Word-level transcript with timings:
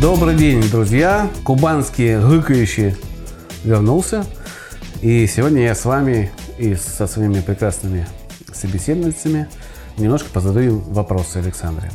Добрый 0.00 0.34
день, 0.34 0.62
друзья! 0.70 1.28
Кубанский 1.44 2.16
гыкающий 2.16 2.96
вернулся. 3.64 4.24
И 5.02 5.26
сегодня 5.26 5.64
я 5.64 5.74
с 5.74 5.84
вами 5.84 6.32
и 6.56 6.74
со 6.74 7.06
своими 7.06 7.40
прекрасными 7.40 8.06
собеседницами 8.50 9.46
немножко 9.98 10.30
позадаю 10.32 10.78
вопросы 10.78 11.36
Александре. 11.36 11.90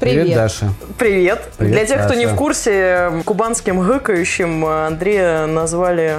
Привет. 0.00 0.34
Даша. 0.34 0.72
Привет. 0.98 1.48
Привет, 1.58 1.72
Для 1.72 1.86
тех, 1.86 2.06
кто 2.06 2.14
не 2.14 2.24
Даша. 2.24 2.34
в 2.34 2.38
курсе, 2.38 3.22
кубанским 3.24 3.86
гыкающим 3.86 4.66
Андрея 4.66 5.46
назвали 5.46 6.16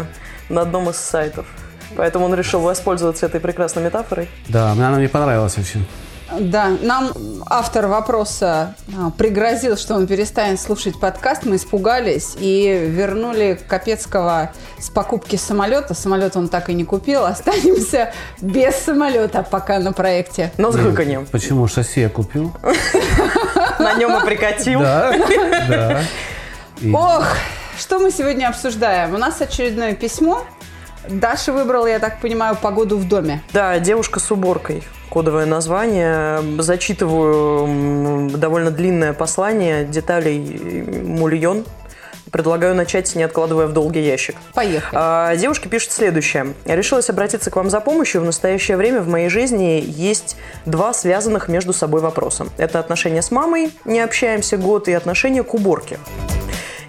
на 0.47 0.61
одном 0.61 0.89
из 0.89 0.95
сайтов. 0.95 1.45
Поэтому 1.97 2.25
он 2.25 2.33
решил 2.33 2.61
воспользоваться 2.61 3.25
этой 3.25 3.41
прекрасной 3.41 3.83
метафорой. 3.83 4.29
Да, 4.47 4.73
мне 4.73 4.87
она 4.87 4.99
мне 4.99 5.09
понравилась 5.09 5.57
очень. 5.57 5.85
Да, 6.39 6.71
нам 6.81 7.11
автор 7.45 7.87
вопроса 7.87 8.75
а, 8.97 9.11
пригрозил, 9.11 9.77
что 9.77 9.95
он 9.95 10.07
перестанет 10.07 10.59
слушать 10.59 10.99
подкаст. 10.99 11.45
Мы 11.45 11.57
испугались 11.57 12.35
и 12.39 12.87
вернули 12.87 13.59
Капецкого 13.67 14.51
с 14.79 14.89
покупки 14.89 15.35
самолета. 15.35 15.93
Самолет 15.93 16.35
он 16.35 16.47
так 16.47 16.69
и 16.69 16.73
не 16.73 16.83
купил. 16.85 17.25
Останемся 17.25 18.13
без 18.41 18.75
самолета 18.75 19.45
пока 19.49 19.79
на 19.79 19.93
проекте. 19.93 20.51
Но 20.57 20.71
с 20.71 20.75
гыканьем. 20.75 21.25
Почему 21.27 21.67
шасси 21.67 22.01
я 22.01 22.09
купил? 22.09 22.53
На 23.79 23.95
нем 23.95 24.15
и 24.21 24.25
прикатил. 24.25 24.81
Да, 24.81 26.03
Ох, 26.93 27.25
что 27.77 27.99
мы 27.99 28.11
сегодня 28.11 28.47
обсуждаем? 28.47 29.13
У 29.13 29.17
нас 29.17 29.39
очередное 29.41 29.93
письмо. 29.93 30.45
Даша 31.07 31.51
выбрала, 31.51 31.87
я 31.87 31.99
так 31.99 32.21
понимаю, 32.21 32.55
погоду 32.55 32.97
в 32.97 33.07
доме. 33.07 33.41
Да, 33.51 33.77
девушка 33.79 34.19
с 34.19 34.31
уборкой. 34.31 34.83
Кодовое 35.13 35.45
название. 35.45 36.41
Зачитываю 36.59 38.31
довольно 38.31 38.71
длинное 38.71 39.13
послание, 39.13 39.85
деталей 39.85 40.39
мульон. 41.03 41.65
Предлагаю 42.31 42.73
начать, 42.73 43.13
не 43.13 43.21
откладывая 43.21 43.67
в 43.67 43.73
долгий 43.73 44.01
ящик. 44.01 44.35
Поехали. 44.55 44.91
А, 44.99 45.35
Девушка 45.35 45.69
пишет 45.69 45.91
следующее. 45.91 46.55
«Решилась 46.65 47.11
обратиться 47.11 47.51
к 47.51 47.55
вам 47.55 47.69
за 47.69 47.79
помощью. 47.79 48.21
В 48.21 48.25
настоящее 48.25 48.75
время 48.75 49.01
в 49.01 49.07
моей 49.07 49.29
жизни 49.29 49.83
есть 49.85 50.35
два 50.65 50.95
связанных 50.95 51.47
между 51.47 51.73
собой 51.73 52.01
вопроса. 52.01 52.47
Это 52.57 52.79
отношения 52.79 53.21
с 53.21 53.29
мамой, 53.29 53.71
не 53.85 53.99
общаемся 53.99 54.57
год, 54.57 54.87
и 54.87 54.93
отношения 54.93 55.43
к 55.43 55.53
уборке. 55.53 55.99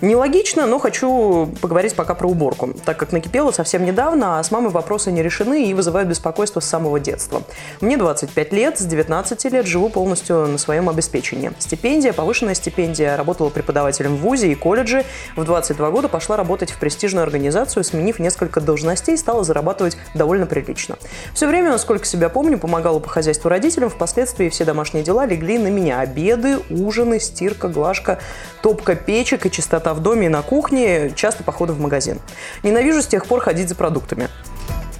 Нелогично, 0.04 0.66
но 0.66 0.78
хочу 0.78 1.48
поговорить 1.62 1.94
пока 1.94 2.14
про 2.14 2.28
уборку, 2.28 2.74
так 2.84 2.98
как 2.98 3.12
накипело 3.12 3.52
совсем 3.52 3.86
недавно, 3.86 4.38
а 4.38 4.42
с 4.42 4.50
мамой 4.50 4.68
вопросы 4.70 5.10
не 5.10 5.22
решены 5.22 5.64
и 5.64 5.72
вызывают 5.72 6.10
беспокойство 6.10 6.60
с 6.60 6.66
самого 6.66 7.00
детства. 7.00 7.42
Мне 7.80 7.96
25 7.96 8.52
лет, 8.52 8.78
с 8.78 8.84
19 8.84 9.44
лет 9.46 9.66
живу 9.66 9.88
полностью 9.88 10.46
на 10.46 10.58
своем 10.58 10.90
обеспечении. 10.90 11.52
Стипендия, 11.58 12.12
повышенная 12.12 12.52
стипендия, 12.52 13.16
работала 13.16 13.48
преподавателем 13.48 14.16
в 14.16 14.20
ВУЗе 14.20 14.52
и 14.52 14.54
колледже. 14.54 15.06
В 15.36 15.44
22 15.44 15.90
года 15.90 16.08
пошла 16.08 16.36
работать 16.36 16.70
в 16.70 16.78
престижную 16.78 17.22
организацию, 17.22 17.82
сменив 17.82 18.18
несколько 18.18 18.60
должностей, 18.60 19.16
стала 19.16 19.42
зарабатывать 19.42 19.96
довольно 20.12 20.44
прилично. 20.44 20.98
Все 21.32 21.46
время, 21.46 21.70
насколько 21.70 22.04
себя 22.04 22.28
помню, 22.28 22.58
помогала 22.58 22.98
по 22.98 23.08
хозяйству 23.08 23.48
родителям, 23.48 23.88
впоследствии 23.88 24.50
все 24.50 24.66
домашние 24.66 25.02
дела 25.02 25.24
легли 25.24 25.56
на 25.56 25.68
меня. 25.68 26.00
Обеды, 26.00 26.58
ужины, 26.68 27.18
стирка, 27.20 27.68
глажка, 27.68 28.18
топка 28.60 28.96
печек 28.96 29.46
и 29.46 29.50
чистота 29.50 29.93
в 29.94 30.00
доме 30.00 30.26
и 30.26 30.28
на 30.28 30.42
кухне, 30.42 31.12
часто 31.14 31.42
походы 31.42 31.72
в 31.72 31.80
магазин. 31.80 32.20
Ненавижу 32.62 33.00
с 33.00 33.06
тех 33.06 33.26
пор 33.26 33.40
ходить 33.40 33.68
за 33.68 33.74
продуктами. 33.74 34.28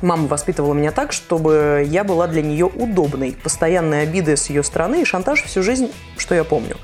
Мама 0.00 0.26
воспитывала 0.28 0.74
меня 0.74 0.92
так, 0.92 1.12
чтобы 1.12 1.84
я 1.86 2.04
была 2.04 2.26
для 2.26 2.42
нее 2.42 2.66
удобной. 2.66 3.36
Постоянные 3.42 4.02
обиды 4.02 4.36
с 4.36 4.50
ее 4.50 4.62
стороны 4.62 5.02
и 5.02 5.04
шантаж 5.04 5.42
всю 5.42 5.62
жизнь, 5.62 5.90
что 6.16 6.34
я 6.34 6.44
помню. 6.44 6.76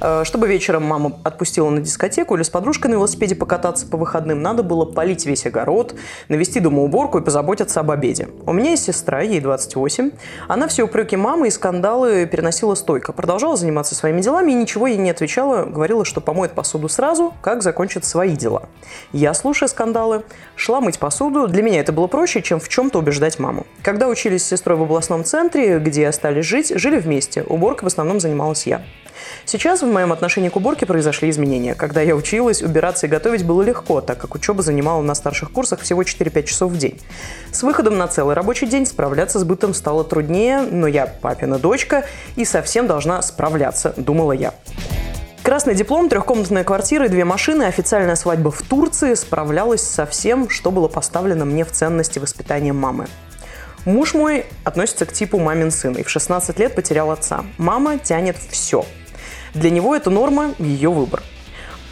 Э, 0.00 0.22
Чтобы 0.24 0.48
вечером 0.48 0.84
мама 0.84 1.12
отпустила 1.24 1.70
на 1.70 1.80
дискотеку 1.80 2.34
или 2.36 2.42
с 2.42 2.50
подружкой 2.50 2.90
на 2.90 2.94
велосипеде 2.94 3.34
покататься 3.34 3.86
по 3.86 3.96
выходным, 3.96 4.42
надо 4.42 4.62
было 4.62 4.84
полить 4.84 5.26
весь 5.26 5.46
огород, 5.46 5.94
навести 6.28 6.60
дома 6.60 6.82
уборку 6.82 7.18
и 7.18 7.22
позаботиться 7.22 7.80
об 7.80 7.90
обеде. 7.90 8.28
У 8.46 8.52
меня 8.52 8.70
есть 8.70 8.84
сестра, 8.84 9.20
ей 9.20 9.40
28. 9.40 10.10
Она 10.48 10.68
все 10.68 10.84
упреки 10.84 11.16
мамы 11.16 11.48
и 11.48 11.50
скандалы 11.50 12.26
переносила 12.26 12.74
стойко. 12.74 13.12
Продолжала 13.12 13.56
заниматься 13.56 13.94
своими 13.94 14.20
делами 14.20 14.52
и 14.52 14.54
ничего 14.54 14.86
ей 14.86 14.96
не 14.96 15.10
отвечала. 15.10 15.64
Говорила, 15.64 16.04
что 16.04 16.20
помоет 16.20 16.52
посуду 16.52 16.88
сразу, 16.88 17.34
как 17.42 17.62
закончит 17.62 18.04
свои 18.04 18.36
дела. 18.36 18.68
Я, 19.12 19.34
слушая 19.34 19.68
скандалы, 19.68 20.22
шла 20.56 20.80
мыть 20.80 20.98
посуду. 20.98 21.46
Для 21.48 21.62
меня 21.62 21.80
это 21.80 21.92
было 21.92 22.06
проще, 22.06 22.42
чем 22.42 22.60
в 22.60 22.68
чем-то 22.68 22.98
убеждать 22.98 23.38
маму. 23.38 23.66
Когда 23.82 24.08
учились 24.08 24.44
с 24.44 24.48
сестрой 24.48 24.76
в 24.76 24.82
областном 24.82 25.24
центре, 25.24 25.78
где 25.78 26.08
остались 26.08 26.46
жить, 26.46 26.72
жили 26.74 26.98
вместе. 26.98 27.42
Уборкой 27.42 27.84
в 27.84 27.86
основном 27.88 28.20
занималась 28.20 28.66
я. 28.66 28.82
Сейчас 29.52 29.82
в 29.82 29.86
моем 29.86 30.12
отношении 30.12 30.48
к 30.48 30.54
уборке 30.54 30.86
произошли 30.86 31.28
изменения. 31.28 31.74
Когда 31.74 32.00
я 32.00 32.14
училась, 32.14 32.62
убираться 32.62 33.06
и 33.06 33.08
готовить 33.08 33.44
было 33.44 33.62
легко, 33.62 34.00
так 34.00 34.16
как 34.16 34.36
учеба 34.36 34.62
занимала 34.62 35.02
на 35.02 35.12
старших 35.16 35.50
курсах 35.50 35.80
всего 35.80 36.02
4-5 36.02 36.44
часов 36.44 36.70
в 36.70 36.78
день. 36.78 37.00
С 37.50 37.64
выходом 37.64 37.98
на 37.98 38.06
целый 38.06 38.36
рабочий 38.36 38.68
день 38.68 38.86
справляться 38.86 39.40
с 39.40 39.44
бытом 39.44 39.74
стало 39.74 40.04
труднее, 40.04 40.60
но 40.60 40.86
я 40.86 41.06
папина 41.06 41.58
дочка 41.58 42.04
и 42.36 42.44
совсем 42.44 42.86
должна 42.86 43.20
справляться, 43.22 43.92
думала 43.96 44.30
я. 44.30 44.54
Красный 45.42 45.74
диплом, 45.74 46.08
трехкомнатная 46.08 46.62
квартира 46.62 47.06
и 47.06 47.08
две 47.08 47.24
машины, 47.24 47.64
официальная 47.64 48.14
свадьба 48.14 48.52
в 48.52 48.62
Турции 48.62 49.14
справлялась 49.14 49.82
со 49.82 50.06
всем, 50.06 50.48
что 50.48 50.70
было 50.70 50.86
поставлено 50.86 51.44
мне 51.44 51.64
в 51.64 51.72
ценности 51.72 52.20
воспитания 52.20 52.72
мамы. 52.72 53.08
Муж 53.84 54.14
мой 54.14 54.46
относится 54.62 55.06
к 55.06 55.12
типу 55.12 55.40
мамин 55.40 55.72
сын 55.72 55.94
и 55.94 56.04
в 56.04 56.08
16 56.08 56.56
лет 56.60 56.76
потерял 56.76 57.10
отца. 57.10 57.44
Мама 57.58 57.98
тянет 57.98 58.36
все. 58.50 58.84
Для 59.54 59.70
него 59.70 59.94
это 59.94 60.10
норма, 60.10 60.54
ее 60.58 60.90
выбор. 60.90 61.22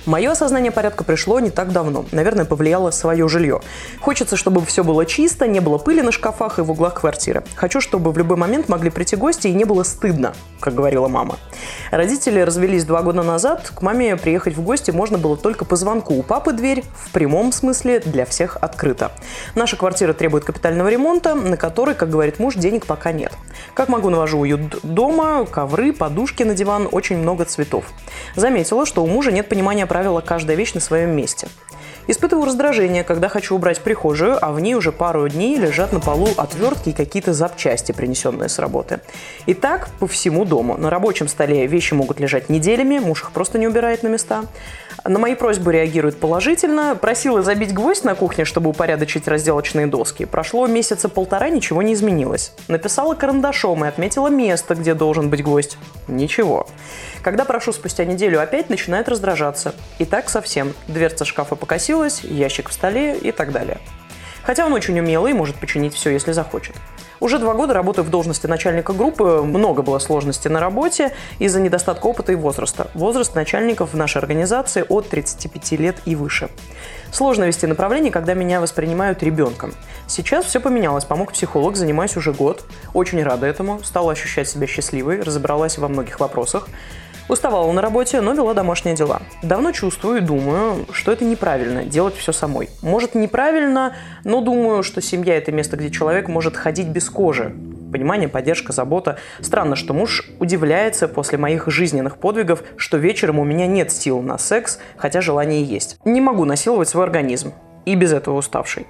Мое 0.08 0.30
осознание 0.30 0.72
порядка 0.72 1.04
пришло 1.04 1.38
не 1.38 1.50
так 1.50 1.70
давно. 1.70 2.06
Наверное, 2.12 2.46
повлияло 2.46 2.90
свое 2.92 3.28
жилье. 3.28 3.60
Хочется, 4.00 4.38
чтобы 4.38 4.64
все 4.64 4.82
было 4.82 5.04
чисто, 5.04 5.46
не 5.46 5.60
было 5.60 5.76
пыли 5.76 6.00
на 6.00 6.12
шкафах 6.12 6.58
и 6.58 6.62
в 6.62 6.70
углах 6.70 6.94
квартиры. 6.94 7.44
Хочу, 7.56 7.82
чтобы 7.82 8.10
в 8.10 8.16
любой 8.16 8.38
момент 8.38 8.70
могли 8.70 8.88
прийти 8.88 9.16
гости 9.16 9.48
и 9.48 9.52
не 9.52 9.66
было 9.66 9.82
стыдно, 9.82 10.32
как 10.60 10.74
говорила 10.74 11.08
мама. 11.08 11.36
Родители 11.90 12.40
развелись 12.40 12.86
два 12.86 13.02
года 13.02 13.22
назад. 13.22 13.70
К 13.74 13.82
маме 13.82 14.16
приехать 14.16 14.56
в 14.56 14.62
гости 14.62 14.90
можно 14.90 15.18
было 15.18 15.36
только 15.36 15.66
по 15.66 15.76
звонку. 15.76 16.14
У 16.14 16.22
папы 16.22 16.54
дверь 16.54 16.84
в 16.96 17.12
прямом 17.12 17.52
смысле 17.52 18.00
для 18.00 18.24
всех 18.24 18.56
открыта. 18.62 19.12
Наша 19.56 19.76
квартира 19.76 20.14
требует 20.14 20.46
капитального 20.46 20.88
ремонта, 20.88 21.34
на 21.34 21.58
который, 21.58 21.94
как 21.94 22.08
говорит 22.08 22.38
муж, 22.38 22.54
денег 22.54 22.86
пока 22.86 23.12
нет. 23.12 23.34
Как 23.74 23.90
могу, 23.90 24.08
навожу 24.08 24.38
уют 24.38 24.78
дома, 24.82 25.44
ковры, 25.44 25.92
подушки 25.92 26.44
на 26.44 26.54
диван, 26.54 26.88
очень 26.90 27.18
много 27.18 27.44
цветов. 27.44 27.84
Заметила, 28.36 28.86
что 28.86 29.04
у 29.04 29.06
мужа 29.06 29.32
нет 29.32 29.50
понимания 29.50 29.86
правила 29.98 30.20
«каждая 30.20 30.56
вещь 30.56 30.74
на 30.74 30.80
своем 30.80 31.10
месте». 31.10 31.48
Испытываю 32.06 32.46
раздражение, 32.46 33.02
когда 33.02 33.28
хочу 33.28 33.56
убрать 33.56 33.80
прихожую, 33.80 34.38
а 34.40 34.52
в 34.52 34.60
ней 34.60 34.74
уже 34.74 34.92
пару 34.92 35.28
дней 35.28 35.58
лежат 35.58 35.92
на 35.92 35.98
полу 35.98 36.28
отвертки 36.36 36.90
и 36.90 36.92
какие-то 36.92 37.32
запчасти, 37.34 37.90
принесенные 37.90 38.48
с 38.48 38.60
работы. 38.60 39.00
И 39.46 39.54
так 39.54 39.88
по 39.98 40.06
всему 40.06 40.44
дому. 40.44 40.78
На 40.78 40.88
рабочем 40.88 41.26
столе 41.26 41.66
вещи 41.66 41.94
могут 41.94 42.20
лежать 42.20 42.48
неделями, 42.48 43.00
муж 43.00 43.24
их 43.24 43.32
просто 43.32 43.58
не 43.58 43.66
убирает 43.66 44.04
на 44.04 44.08
места. 44.08 44.44
На 45.04 45.18
мои 45.18 45.34
просьбы 45.34 45.72
реагирует 45.72 46.18
положительно. 46.18 46.94
Просила 46.94 47.42
забить 47.42 47.74
гвоздь 47.74 48.04
на 48.04 48.14
кухне, 48.14 48.44
чтобы 48.44 48.70
упорядочить 48.70 49.28
разделочные 49.28 49.86
доски. 49.86 50.24
Прошло 50.24 50.66
месяца 50.66 51.08
полтора, 51.08 51.50
ничего 51.50 51.82
не 51.82 51.92
изменилось. 51.92 52.52
Написала 52.68 53.14
карандашом 53.14 53.84
и 53.84 53.88
отметила 53.88 54.28
место, 54.28 54.76
где 54.76 54.94
должен 54.94 55.28
быть 55.28 55.42
гвоздь. 55.42 55.76
Ничего. 56.06 56.66
Когда 57.22 57.44
прошу 57.44 57.72
спустя 57.72 58.04
неделю 58.04 58.40
опять, 58.40 58.70
начинает 58.70 59.08
раздражаться. 59.08 59.74
И 59.98 60.04
так 60.04 60.28
совсем. 60.28 60.74
Дверца 60.86 61.24
шкафа 61.24 61.56
покосилась, 61.56 62.22
ящик 62.22 62.68
в 62.68 62.72
столе 62.72 63.16
и 63.16 63.32
так 63.32 63.52
далее. 63.52 63.78
Хотя 64.42 64.64
он 64.64 64.72
очень 64.72 64.98
умелый 64.98 65.32
и 65.32 65.34
может 65.34 65.56
починить 65.56 65.94
все, 65.94 66.10
если 66.10 66.32
захочет. 66.32 66.74
Уже 67.20 67.38
два 67.38 67.54
года 67.54 67.74
работаю 67.74 68.04
в 68.04 68.10
должности 68.10 68.46
начальника 68.46 68.92
группы. 68.92 69.42
Много 69.42 69.82
было 69.82 69.98
сложностей 69.98 70.50
на 70.50 70.60
работе 70.60 71.12
из-за 71.38 71.60
недостатка 71.60 72.06
опыта 72.06 72.32
и 72.32 72.36
возраста. 72.36 72.90
Возраст 72.94 73.34
начальников 73.34 73.92
в 73.92 73.96
нашей 73.96 74.18
организации 74.18 74.84
от 74.88 75.08
35 75.08 75.72
лет 75.72 75.96
и 76.04 76.14
выше. 76.14 76.48
Сложно 77.10 77.44
вести 77.44 77.66
направление, 77.66 78.12
когда 78.12 78.34
меня 78.34 78.60
воспринимают 78.60 79.22
ребенком. 79.22 79.74
Сейчас 80.06 80.44
все 80.44 80.60
поменялось. 80.60 81.04
Помог 81.04 81.32
психолог, 81.32 81.76
занимаюсь 81.76 82.16
уже 82.16 82.32
год. 82.32 82.64
Очень 82.94 83.22
рада 83.22 83.46
этому. 83.46 83.82
Стала 83.82 84.12
ощущать 84.12 84.48
себя 84.48 84.66
счастливой, 84.66 85.20
разобралась 85.20 85.78
во 85.78 85.88
многих 85.88 86.20
вопросах. 86.20 86.68
Уставала 87.28 87.70
на 87.72 87.82
работе, 87.82 88.22
но 88.22 88.32
вела 88.32 88.54
домашние 88.54 88.94
дела. 88.94 89.20
Давно 89.42 89.72
чувствую 89.72 90.18
и 90.18 90.20
думаю, 90.20 90.86
что 90.92 91.12
это 91.12 91.26
неправильно, 91.26 91.84
делать 91.84 92.16
все 92.16 92.32
самой. 92.32 92.70
Может, 92.80 93.14
неправильно, 93.14 93.94
но 94.24 94.40
думаю, 94.40 94.82
что 94.82 95.02
семья– 95.02 95.36
это 95.38 95.52
место, 95.52 95.76
где 95.76 95.90
человек 95.90 96.28
может 96.28 96.56
ходить 96.56 96.88
без 96.88 97.10
кожи. 97.10 97.54
Понимание, 97.92 98.28
поддержка, 98.28 98.72
забота. 98.72 99.18
Странно, 99.40 99.76
что 99.76 99.92
муж 99.92 100.26
удивляется 100.40 101.06
после 101.06 101.36
моих 101.36 101.68
жизненных 101.68 102.16
подвигов, 102.16 102.62
что 102.76 102.96
вечером 102.96 103.38
у 103.38 103.44
меня 103.44 103.66
нет 103.66 103.92
сил 103.92 104.20
на 104.20 104.38
секс, 104.38 104.78
хотя 104.96 105.20
желание 105.20 105.62
есть. 105.62 105.98
Не 106.04 106.22
могу 106.22 106.46
насиловать 106.46 106.88
свой 106.88 107.04
организм. 107.04 107.52
И 107.84 107.94
без 107.94 108.12
этого 108.12 108.36
уставший. 108.36 108.86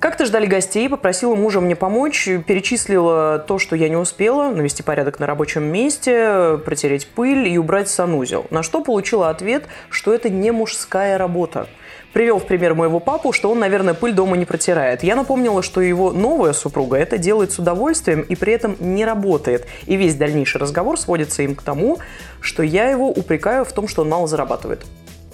Как-то 0.00 0.24
ждали 0.24 0.46
гостей, 0.46 0.88
попросила 0.88 1.34
мужа 1.34 1.60
мне 1.60 1.76
помочь, 1.76 2.26
перечислила 2.46 3.38
то, 3.38 3.58
что 3.58 3.76
я 3.76 3.90
не 3.90 3.96
успела, 3.96 4.48
навести 4.48 4.82
порядок 4.82 5.20
на 5.20 5.26
рабочем 5.26 5.64
месте, 5.64 6.58
протереть 6.64 7.06
пыль 7.06 7.46
и 7.46 7.58
убрать 7.58 7.90
санузел. 7.90 8.46
На 8.48 8.62
что 8.62 8.82
получила 8.82 9.28
ответ, 9.28 9.64
что 9.90 10.14
это 10.14 10.30
не 10.30 10.52
мужская 10.52 11.18
работа. 11.18 11.66
Привел 12.14 12.38
в 12.38 12.46
пример 12.46 12.72
моего 12.72 12.98
папу, 12.98 13.32
что 13.32 13.50
он, 13.50 13.58
наверное, 13.58 13.92
пыль 13.92 14.14
дома 14.14 14.38
не 14.38 14.46
протирает. 14.46 15.02
Я 15.02 15.16
напомнила, 15.16 15.62
что 15.62 15.82
его 15.82 16.12
новая 16.12 16.54
супруга 16.54 16.96
это 16.96 17.18
делает 17.18 17.52
с 17.52 17.58
удовольствием 17.58 18.22
и 18.22 18.34
при 18.36 18.54
этом 18.54 18.76
не 18.80 19.04
работает. 19.04 19.66
И 19.84 19.96
весь 19.96 20.14
дальнейший 20.14 20.62
разговор 20.62 20.98
сводится 20.98 21.42
им 21.42 21.54
к 21.54 21.62
тому, 21.62 21.98
что 22.40 22.62
я 22.62 22.88
его 22.88 23.10
упрекаю 23.10 23.66
в 23.66 23.72
том, 23.72 23.86
что 23.86 24.00
он 24.00 24.08
мало 24.08 24.26
зарабатывает. 24.26 24.80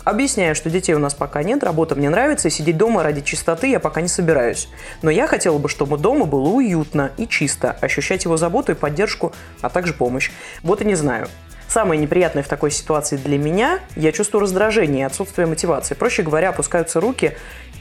Объясняю, 0.06 0.54
что 0.54 0.70
детей 0.70 0.94
у 0.94 1.00
нас 1.00 1.14
пока 1.14 1.42
нет, 1.42 1.64
работа 1.64 1.96
мне 1.96 2.08
нравится, 2.08 2.46
и 2.46 2.50
сидеть 2.52 2.76
дома 2.76 3.02
ради 3.02 3.22
чистоты 3.22 3.68
я 3.68 3.80
пока 3.80 4.00
не 4.00 4.06
собираюсь. 4.06 4.68
Но 5.02 5.10
я 5.10 5.26
хотела 5.26 5.58
бы, 5.58 5.68
чтобы 5.68 5.98
дома 5.98 6.26
было 6.26 6.46
уютно 6.48 7.10
и 7.16 7.26
чисто, 7.26 7.72
ощущать 7.80 8.24
его 8.24 8.36
заботу 8.36 8.70
и 8.70 8.76
поддержку, 8.76 9.32
а 9.62 9.68
также 9.68 9.94
помощь. 9.94 10.30
Вот 10.62 10.80
и 10.80 10.84
не 10.84 10.94
знаю. 10.94 11.26
Самое 11.66 12.00
неприятное 12.00 12.44
в 12.44 12.48
такой 12.48 12.70
ситуации 12.70 13.16
для 13.16 13.36
меня– 13.36 13.80
я 13.96 14.12
чувствую 14.12 14.42
раздражение 14.42 15.00
и 15.00 15.06
отсутствие 15.06 15.48
мотивации. 15.48 15.94
Проще 15.94 16.22
говоря, 16.22 16.50
опускаются 16.50 17.00
руки, 17.00 17.36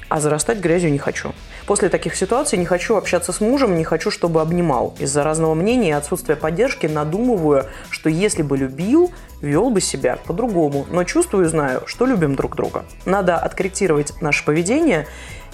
а 0.09 0.19
зарастать 0.19 0.57
грязью 0.57 0.91
не 0.91 0.97
хочу. 0.97 1.31
После 1.65 1.89
таких 1.89 2.15
ситуаций 2.15 2.59
не 2.59 2.65
хочу 2.65 2.95
общаться 2.95 3.31
с 3.31 3.41
мужем, 3.41 3.75
не 3.75 3.83
хочу, 3.83 4.11
чтобы 4.11 4.41
обнимал. 4.41 4.93
Из-за 4.99 5.23
разного 5.23 5.55
мнения 5.55 5.89
и 5.89 5.93
отсутствия 5.93 6.35
поддержки 6.35 6.85
надумываю, 6.85 7.65
что 7.89 8.09
если 8.09 8.43
бы 8.43 8.57
любил, 8.57 9.11
вел 9.41 9.71
бы 9.71 9.81
себя 9.81 10.17
по-другому. 10.25 10.85
Но 10.91 11.03
чувствую 11.03 11.45
и 11.45 11.49
знаю, 11.49 11.81
что 11.87 12.05
любим 12.05 12.35
друг 12.35 12.55
друга. 12.55 12.85
Надо 13.05 13.37
откорректировать 13.37 14.13
наше 14.21 14.45
поведение 14.45 15.07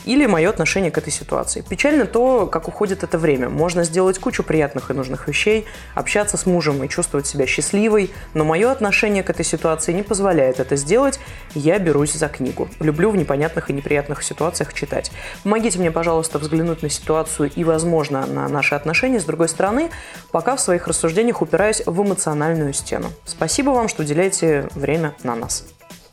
или 0.05 0.25
мое 0.25 0.49
отношение 0.49 0.91
к 0.91 0.97
этой 0.97 1.11
ситуации. 1.11 1.63
Печально 1.67 2.05
то, 2.05 2.47
как 2.47 2.67
уходит 2.67 3.03
это 3.03 3.17
время. 3.17 3.49
Можно 3.49 3.83
сделать 3.83 4.19
кучу 4.19 4.43
приятных 4.43 4.89
и 4.89 4.93
нужных 4.93 5.27
вещей, 5.27 5.65
общаться 5.95 6.37
с 6.37 6.45
мужем 6.45 6.83
и 6.83 6.89
чувствовать 6.89 7.27
себя 7.27 7.45
счастливой, 7.45 8.11
но 8.33 8.43
мое 8.43 8.71
отношение 8.71 9.23
к 9.23 9.29
этой 9.29 9.45
ситуации 9.45 9.93
не 9.93 10.03
позволяет 10.03 10.59
это 10.59 10.75
сделать. 10.75 11.19
Я 11.53 11.79
берусь 11.79 12.13
за 12.13 12.27
книгу. 12.27 12.69
Люблю 12.79 13.11
в 13.11 13.17
непонятных 13.17 13.69
и 13.69 13.73
неприятных 13.73 14.23
ситуациях 14.23 14.73
читать. 14.73 15.11
Помогите 15.43 15.79
мне, 15.79 15.91
пожалуйста, 15.91 16.39
взглянуть 16.39 16.81
на 16.81 16.89
ситуацию 16.89 17.51
и, 17.55 17.63
возможно, 17.63 18.25
на 18.25 18.47
наши 18.47 18.75
отношения 18.75 19.19
с 19.19 19.25
другой 19.25 19.49
стороны, 19.49 19.89
пока 20.31 20.55
в 20.55 20.61
своих 20.61 20.87
рассуждениях 20.87 21.41
упираюсь 21.41 21.81
в 21.85 22.01
эмоциональную 22.01 22.73
стену. 22.73 23.09
Спасибо 23.25 23.69
вам, 23.71 23.87
что 23.87 24.03
уделяете 24.03 24.67
время 24.75 25.15
на 25.23 25.35
нас. 25.35 25.65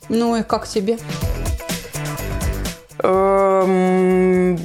Ну 0.08 0.36
и 0.36 0.42
как 0.42 0.66
тебе? 0.66 0.98
Эм, 3.02 4.58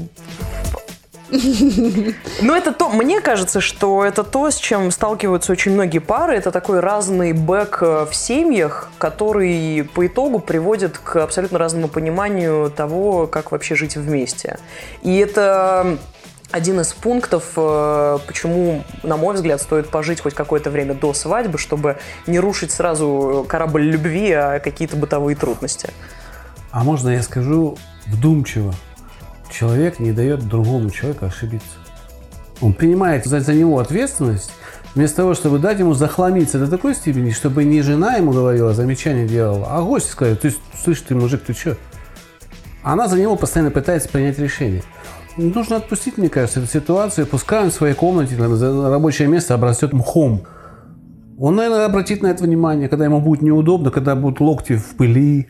ну, 2.41 2.55
это 2.55 2.71
то, 2.71 2.89
мне 2.89 3.19
кажется, 3.19 3.59
что 3.59 4.05
это 4.05 4.23
то, 4.23 4.51
с 4.51 4.57
чем 4.57 4.91
сталкиваются 4.91 5.51
очень 5.51 5.71
многие 5.71 5.99
пары. 5.99 6.35
Это 6.35 6.51
такой 6.51 6.79
разный 6.79 7.33
бэк 7.33 7.77
э, 7.81 8.05
в 8.09 8.15
семьях, 8.15 8.89
который 8.99 9.89
по 9.95 10.05
итогу 10.05 10.39
приводит 10.39 10.99
к 10.99 11.15
абсолютно 11.17 11.57
разному 11.57 11.87
пониманию 11.87 12.69
того, 12.69 13.25
как 13.25 13.51
вообще 13.51 13.73
жить 13.73 13.95
вместе. 13.95 14.59
И 15.01 15.17
это 15.17 15.97
один 16.51 16.79
из 16.81 16.93
пунктов, 16.93 17.53
э, 17.55 18.19
почему, 18.27 18.83
на 19.01 19.17
мой 19.17 19.33
взгляд, 19.33 19.59
стоит 19.59 19.89
пожить 19.89 20.21
хоть 20.21 20.35
какое-то 20.35 20.69
время 20.69 20.93
до 20.93 21.13
свадьбы, 21.15 21.57
чтобы 21.57 21.97
не 22.27 22.39
рушить 22.39 22.71
сразу 22.71 23.43
корабль 23.49 23.81
любви, 23.81 24.31
а 24.33 24.59
какие-то 24.59 24.95
бытовые 24.97 25.35
трудности. 25.35 25.89
А 26.73 26.83
можно 26.83 27.09
я 27.09 27.21
скажу 27.21 27.77
вдумчиво? 28.07 28.73
Человек 29.51 29.99
не 29.99 30.11
дает 30.11 30.47
другому 30.47 30.89
человеку 30.89 31.27
ошибиться. 31.27 31.77
Он 32.61 32.73
принимает 32.73 33.25
за, 33.25 33.41
за 33.41 33.53
него 33.53 33.77
ответственность, 33.77 34.51
вместо 34.95 35.17
того, 35.17 35.35
чтобы 35.35 35.59
дать 35.59 35.77
ему 35.77 35.93
захламиться 35.93 36.57
до 36.57 36.67
такой 36.67 36.95
степени, 36.95 37.29
чтобы 37.29 37.63
не 37.63 37.83
жена 37.83 38.15
ему 38.15 38.31
говорила, 38.31 38.73
замечание 38.73 39.27
делала, 39.27 39.67
а 39.69 39.83
гость 39.83 40.09
сказал, 40.09 40.35
ты 40.35 40.51
слышь, 40.83 41.01
ты 41.01 41.13
мужик, 41.13 41.43
ты 41.43 41.53
что? 41.53 41.77
Она 42.81 43.07
за 43.07 43.19
него 43.19 43.35
постоянно 43.35 43.69
пытается 43.69 44.09
принять 44.09 44.39
решение. 44.39 44.81
Нужно 45.37 45.75
отпустить, 45.75 46.17
мне 46.17 46.29
кажется, 46.29 46.59
эту 46.59 46.69
ситуацию, 46.69 47.27
пускай 47.27 47.61
он 47.61 47.69
в 47.69 47.73
своей 47.73 47.93
комнате, 47.93 48.35
на 48.35 48.89
рабочее 48.89 49.27
место 49.27 49.53
обрастет 49.53 49.93
мхом. 49.93 50.41
Он, 51.37 51.55
наверное, 51.55 51.85
обратит 51.85 52.23
на 52.23 52.27
это 52.27 52.43
внимание, 52.43 52.89
когда 52.89 53.05
ему 53.05 53.21
будет 53.21 53.43
неудобно, 53.43 53.91
когда 53.91 54.15
будут 54.15 54.39
локти 54.39 54.75
в 54.75 54.95
пыли, 54.95 55.49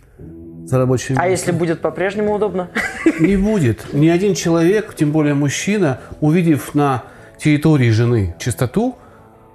за 0.65 0.77
рабочим 0.77 1.15
А 1.18 1.27
если 1.27 1.51
будет 1.51 1.81
по-прежнему 1.81 2.33
удобно? 2.33 2.69
Не 3.19 3.38
будет. 3.38 3.94
Ни 3.94 4.07
один 4.07 4.36
человек, 4.36 4.95
тем 4.95 5.12
более 5.12 5.33
мужчина, 5.33 6.00
увидев 6.21 6.74
на 6.74 7.04
территории 7.38 7.89
жены 7.89 8.36
чистоту, 8.39 8.95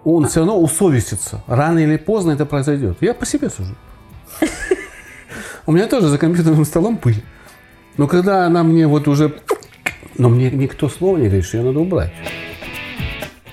он 0.05 0.27
все 0.29 0.41
равно 0.41 0.61
усовестится. 0.61 1.43
Рано 1.47 1.79
или 1.79 1.97
поздно 1.97 2.33
это 2.33 2.47
произойдет. 2.47 2.99
Я 3.01 3.15
по 3.15 3.27
себе 3.27 3.51
сужу. 3.51 3.75
У 5.67 5.73
меня 5.73 5.87
тоже 5.87 6.09
за 6.09 6.19
компьютерным 6.19 6.65
столом 6.65 6.97
пыль. 6.97 7.23
Но 7.97 8.07
когда 8.07 8.47
она 8.47 8.63
мне 8.63 8.87
вот 8.87 9.09
уже... 9.09 9.35
Но 10.17 10.29
мне 10.29 10.51
никто 10.51 10.89
слова 10.89 11.17
не 11.17 11.27
говорит, 11.27 11.45
что 11.45 11.59
ее 11.59 11.65
надо 11.65 11.81
убрать 11.81 12.13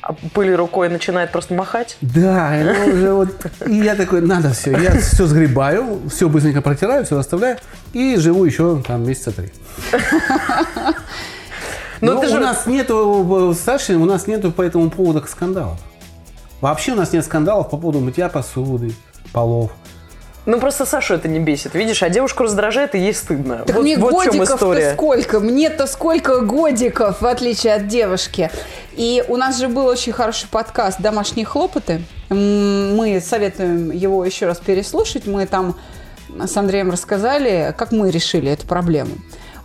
а 0.06 0.14
пыли 0.14 0.54
рукой 0.54 0.88
начинает 0.88 1.32
просто 1.32 1.56
махать. 1.56 1.98
Да, 2.00 2.54
уже 2.88 3.12
вот... 3.12 3.30
И 3.66 3.78
я 3.78 3.96
такой, 3.96 4.22
надо 4.22 4.54
все. 4.54 4.78
Я 4.78 5.00
все 5.00 5.26
сгребаю, 5.26 6.00
все 6.14 6.30
быстренько 6.30 6.62
протираю, 6.62 7.06
все 7.06 7.18
оставляю. 7.18 7.58
И 7.92 8.16
живу 8.18 8.46
еще 8.46 8.84
там 8.88 9.04
месяца 9.04 9.32
три. 9.32 9.52
Но, 12.02 12.14
Но 12.14 12.20
у 12.20 12.28
же... 12.28 12.38
нас 12.38 12.68
нету, 12.68 13.58
Саша, 13.60 13.98
у 13.98 14.06
нас 14.06 14.28
нету 14.28 14.52
по 14.52 14.62
этому 14.62 14.92
поводу 14.92 15.26
скандалов. 15.28 15.80
Вообще 16.62 16.92
у 16.92 16.96
нас 16.96 17.12
нет 17.12 17.26
скандалов 17.26 17.72
по 17.72 17.78
поводу 17.78 18.00
мытья 18.00 18.30
посуды, 18.30 18.94
полов. 19.34 19.72
Ну 20.46 20.60
просто 20.60 20.86
Сашу 20.86 21.16
это 21.16 21.28
не 21.28 21.40
бесит, 21.40 21.74
видишь, 21.74 22.04
а 22.04 22.10
девушку 22.10 22.44
раздражает 22.44 22.94
и 22.94 23.00
ей 23.00 23.14
стыдно. 23.14 23.64
Так 23.66 23.76
вот, 23.76 23.82
мне 23.82 23.98
вот 23.98 24.12
годиков-то 24.12 24.94
сколько? 24.94 25.40
Мне-то 25.40 25.88
сколько 25.88 26.42
годиков, 26.42 27.22
в 27.22 27.26
отличие 27.26 27.74
от 27.74 27.88
девушки. 27.88 28.52
И 28.96 29.24
у 29.28 29.38
нас 29.38 29.60
же 29.60 29.68
был 29.68 29.88
очень 29.88 30.14
хороший 30.14 30.48
подкаст 30.50 31.02
«Домашние 31.02 31.46
хлопоты». 31.46 32.04
Мы 32.30 33.22
советуем 33.26 33.92
его 33.92 34.24
еще 34.24 34.46
раз 34.46 34.60
переслушать. 34.60 35.26
Мы 35.26 35.48
там 35.48 35.76
с 36.40 36.56
Андреем 36.56 36.92
рассказали, 36.92 37.74
как 37.78 37.92
мы 37.92 38.12
решили 38.12 38.52
эту 38.52 38.68
проблему. 38.68 39.12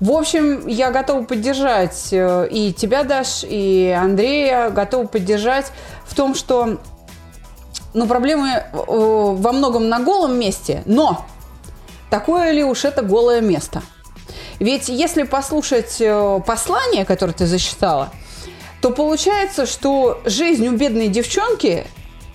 В 0.01 0.13
общем, 0.13 0.67
я 0.67 0.91
готова 0.91 1.25
поддержать 1.25 2.09
э, 2.11 2.49
и 2.51 2.73
тебя, 2.73 3.03
Даш, 3.05 3.45
и 3.47 3.95
Андрея, 3.95 4.71
готова 4.71 5.07
поддержать 5.07 5.67
в 6.07 6.15
том, 6.15 6.35
что 6.35 6.79
ну, 7.95 8.07
проблемы 8.07 8.49
э, 8.49 8.65
во 8.73 9.53
многом 9.53 9.89
на 9.89 10.01
голом 10.01 10.39
месте, 10.39 10.83
но 10.87 11.25
такое 12.11 12.53
ли 12.53 12.63
уж 12.65 12.85
это 12.85 13.03
голое 13.03 13.41
место? 13.41 13.83
Ведь 14.59 14.89
если 14.89 15.25
послушать 15.25 15.97
э, 16.01 16.41
послание, 16.47 17.05
которое 17.05 17.33
ты 17.33 17.47
зачитала, 17.47 18.11
то 18.81 18.91
получается, 18.91 19.67
что 19.67 20.21
жизнь 20.25 20.67
у 20.69 20.77
бедной 20.77 21.09
девчонки 21.09 21.87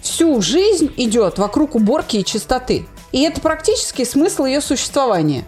всю 0.01 0.41
жизнь 0.41 0.91
идет 0.97 1.37
вокруг 1.37 1.75
уборки 1.75 2.17
и 2.17 2.25
чистоты. 2.25 2.87
И 3.11 3.21
это 3.21 3.41
практически 3.41 4.03
смысл 4.03 4.45
ее 4.45 4.61
существования. 4.61 5.45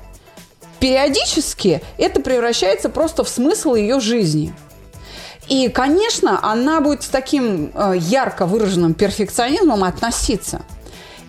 Периодически 0.80 1.82
это 1.98 2.22
превращается 2.22 2.90
просто 2.90 3.24
в 3.24 3.30
смысл 3.30 3.76
ее 3.76 4.00
жизни– 4.00 4.54
и, 5.50 5.70
конечно, 5.70 6.40
она 6.44 6.82
будет 6.82 7.04
с 7.04 7.08
таким 7.08 7.72
э, 7.74 7.94
ярко 7.98 8.46
выраженным 8.46 8.94
перфекционизмом 8.94 9.84
относиться. 9.84 10.62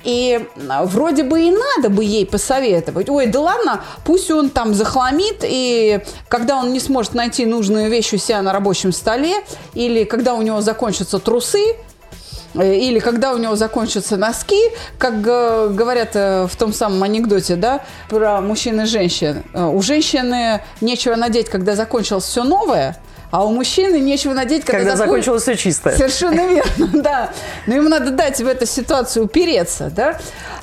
И 0.02 0.44
э, 0.56 0.84
вроде 0.84 1.22
бы 1.22 1.40
и 1.40 1.52
надо 1.52 1.88
бы 1.88 2.04
ей 2.04 2.26
посоветовать. 2.26 3.08
Ой, 3.08 3.26
да 3.26 3.40
ладно, 3.40 3.84
пусть 4.04 4.30
он 4.30 4.50
там 4.50 4.75
захламит, 4.75 5.44
и 5.44 6.00
когда 6.28 6.56
он 6.56 6.72
не 6.72 6.80
сможет 6.80 7.14
найти 7.14 7.46
нужную 7.46 7.90
вещь 7.90 8.12
у 8.12 8.16
себя 8.16 8.42
на 8.42 8.52
рабочем 8.52 8.92
столе, 8.92 9.37
или 9.75 10.02
когда 10.02 10.34
у 10.34 10.42
него 10.42 10.62
закончатся 10.62 11.20
трусы, 11.20 11.76
э, 12.54 12.75
или 12.75 12.98
когда 12.98 13.32
у 13.32 13.37
него 13.37 13.54
закончатся 13.54 14.16
носки, 14.16 14.60
как 14.98 15.20
говорят 15.20 16.16
в 16.16 16.50
том 16.58 16.72
самом 16.72 17.04
анекдоте, 17.04 17.54
да, 17.54 17.84
про 18.08 18.40
мужчин 18.40 18.80
и 18.80 18.84
женщин. 18.84 19.44
У 19.54 19.80
женщины 19.80 20.60
нечего 20.80 21.14
надеть, 21.14 21.48
когда 21.48 21.76
закончилось 21.76 22.25
все 22.25 22.42
новое– 22.42 23.00
а 23.30 23.44
у 23.44 23.52
мужчины 23.52 24.00
нечего 24.00 24.32
надеть, 24.32 24.64
когда, 24.64 24.90
Когда 24.90 24.97
закончилось 24.97 25.42
все 25.42 25.56
чистое. 25.56 25.97
Совершенно 25.97 26.47
верно, 26.49 27.02
да. 27.02 27.30
Но 27.66 27.75
ему 27.75 27.88
надо 27.88 28.11
дать 28.11 28.40
в 28.40 28.47
эту 28.47 28.66
ситуацию 28.66 29.25
упереться, 29.25 29.90
да. 29.94 30.18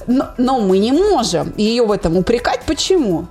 Но, 0.07 0.29
но 0.37 0.59
мы 0.59 0.77
не 0.77 0.91
можем 0.91 1.53
ее 1.57 1.85
в 1.85 1.91
этом 1.91 2.17
упрекать. 2.17 2.61
Почему? 2.65 3.27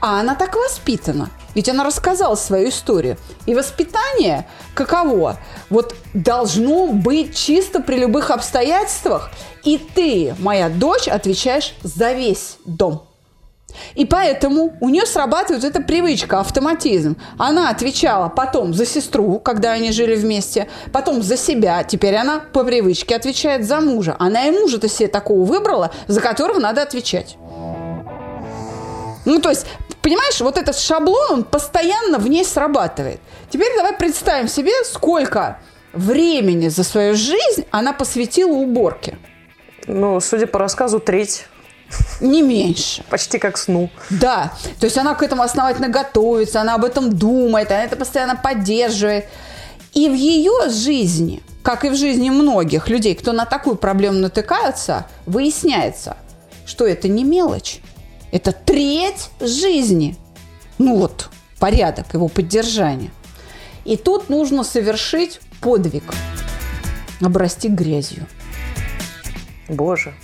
А 0.00 0.20
она 0.20 0.34
так 0.34 0.54
воспитана. 0.54 1.30
Ведь 1.54 1.68
она 1.68 1.82
рассказала 1.84 2.36
свою 2.36 2.68
историю. 2.68 3.16
И 3.46 3.54
воспитание 3.54 4.46
каково? 4.74 5.38
Вот 5.70 5.94
должно 6.14 6.86
быть 6.86 7.36
чисто 7.36 7.80
при 7.80 7.96
любых 7.96 8.30
обстоятельствах. 8.30 9.30
И 9.64 9.76
ты, 9.78 10.36
моя 10.38 10.68
дочь, 10.68 11.08
отвечаешь 11.08 11.74
за 11.82 12.12
весь 12.12 12.58
дом. 12.64 13.07
И 13.94 14.04
поэтому 14.04 14.76
у 14.80 14.88
нее 14.88 15.06
срабатывает 15.06 15.64
эта 15.64 15.80
привычка, 15.82 16.40
автоматизм. 16.40 17.16
Она 17.38 17.70
отвечала 17.70 18.28
потом 18.28 18.74
за 18.74 18.86
сестру, 18.86 19.38
когда 19.38 19.72
они 19.72 19.92
жили 19.92 20.14
вместе, 20.14 20.68
потом 20.92 21.22
за 21.22 21.36
себя. 21.36 21.84
Теперь 21.84 22.16
она 22.16 22.40
по 22.40 22.64
привычке 22.64 23.16
отвечает 23.16 23.66
за 23.66 23.80
мужа. 23.80 24.16
Она 24.18 24.46
и 24.46 24.50
мужа-то 24.50 24.88
себе 24.88 25.08
такого 25.08 25.44
выбрала, 25.44 25.90
за 26.06 26.20
которого 26.20 26.58
надо 26.58 26.82
отвечать. 26.82 27.36
Ну, 29.24 29.40
то 29.40 29.50
есть, 29.50 29.66
понимаешь, 30.00 30.40
вот 30.40 30.56
этот 30.56 30.76
шаблон, 30.78 31.30
он 31.30 31.44
постоянно 31.44 32.18
в 32.18 32.28
ней 32.28 32.44
срабатывает. 32.44 33.20
Теперь 33.50 33.76
давай 33.76 33.92
представим 33.92 34.48
себе, 34.48 34.72
сколько 34.84 35.58
времени 35.92 36.68
за 36.68 36.84
свою 36.84 37.14
жизнь 37.14 37.66
она 37.70 37.92
посвятила 37.92 38.52
уборке. 38.52 39.18
Ну, 39.86 40.20
судя 40.20 40.46
по 40.46 40.58
рассказу, 40.58 41.00
треть. 41.00 41.46
Не 42.20 42.42
меньше. 42.42 43.04
Почти 43.08 43.38
как 43.38 43.56
сну. 43.56 43.90
Да, 44.10 44.52
то 44.80 44.86
есть 44.86 44.98
она 44.98 45.14
к 45.14 45.22
этому 45.22 45.42
основательно 45.42 45.88
готовится, 45.88 46.60
она 46.60 46.74
об 46.74 46.84
этом 46.84 47.16
думает, 47.16 47.70
она 47.70 47.84
это 47.84 47.96
постоянно 47.96 48.36
поддерживает. 48.36 49.26
И 49.94 50.08
в 50.08 50.14
ее 50.14 50.68
жизни, 50.68 51.42
как 51.62 51.84
и 51.84 51.88
в 51.88 51.96
жизни 51.96 52.30
многих 52.30 52.88
людей, 52.88 53.14
кто 53.14 53.32
на 53.32 53.46
такую 53.46 53.76
проблему 53.76 54.18
натыкаются, 54.18 55.06
выясняется, 55.26 56.16
что 56.66 56.86
это 56.86 57.08
не 57.08 57.24
мелочь, 57.24 57.80
это 58.32 58.52
треть 58.52 59.30
жизни. 59.40 60.16
Ну 60.76 60.96
вот, 60.96 61.30
порядок 61.58 62.12
его 62.12 62.28
поддержания. 62.28 63.10
И 63.84 63.96
тут 63.96 64.28
нужно 64.28 64.64
совершить 64.64 65.40
подвиг, 65.60 66.04
обрасти 67.20 67.68
грязью. 67.68 68.26
Боже. 69.68 70.14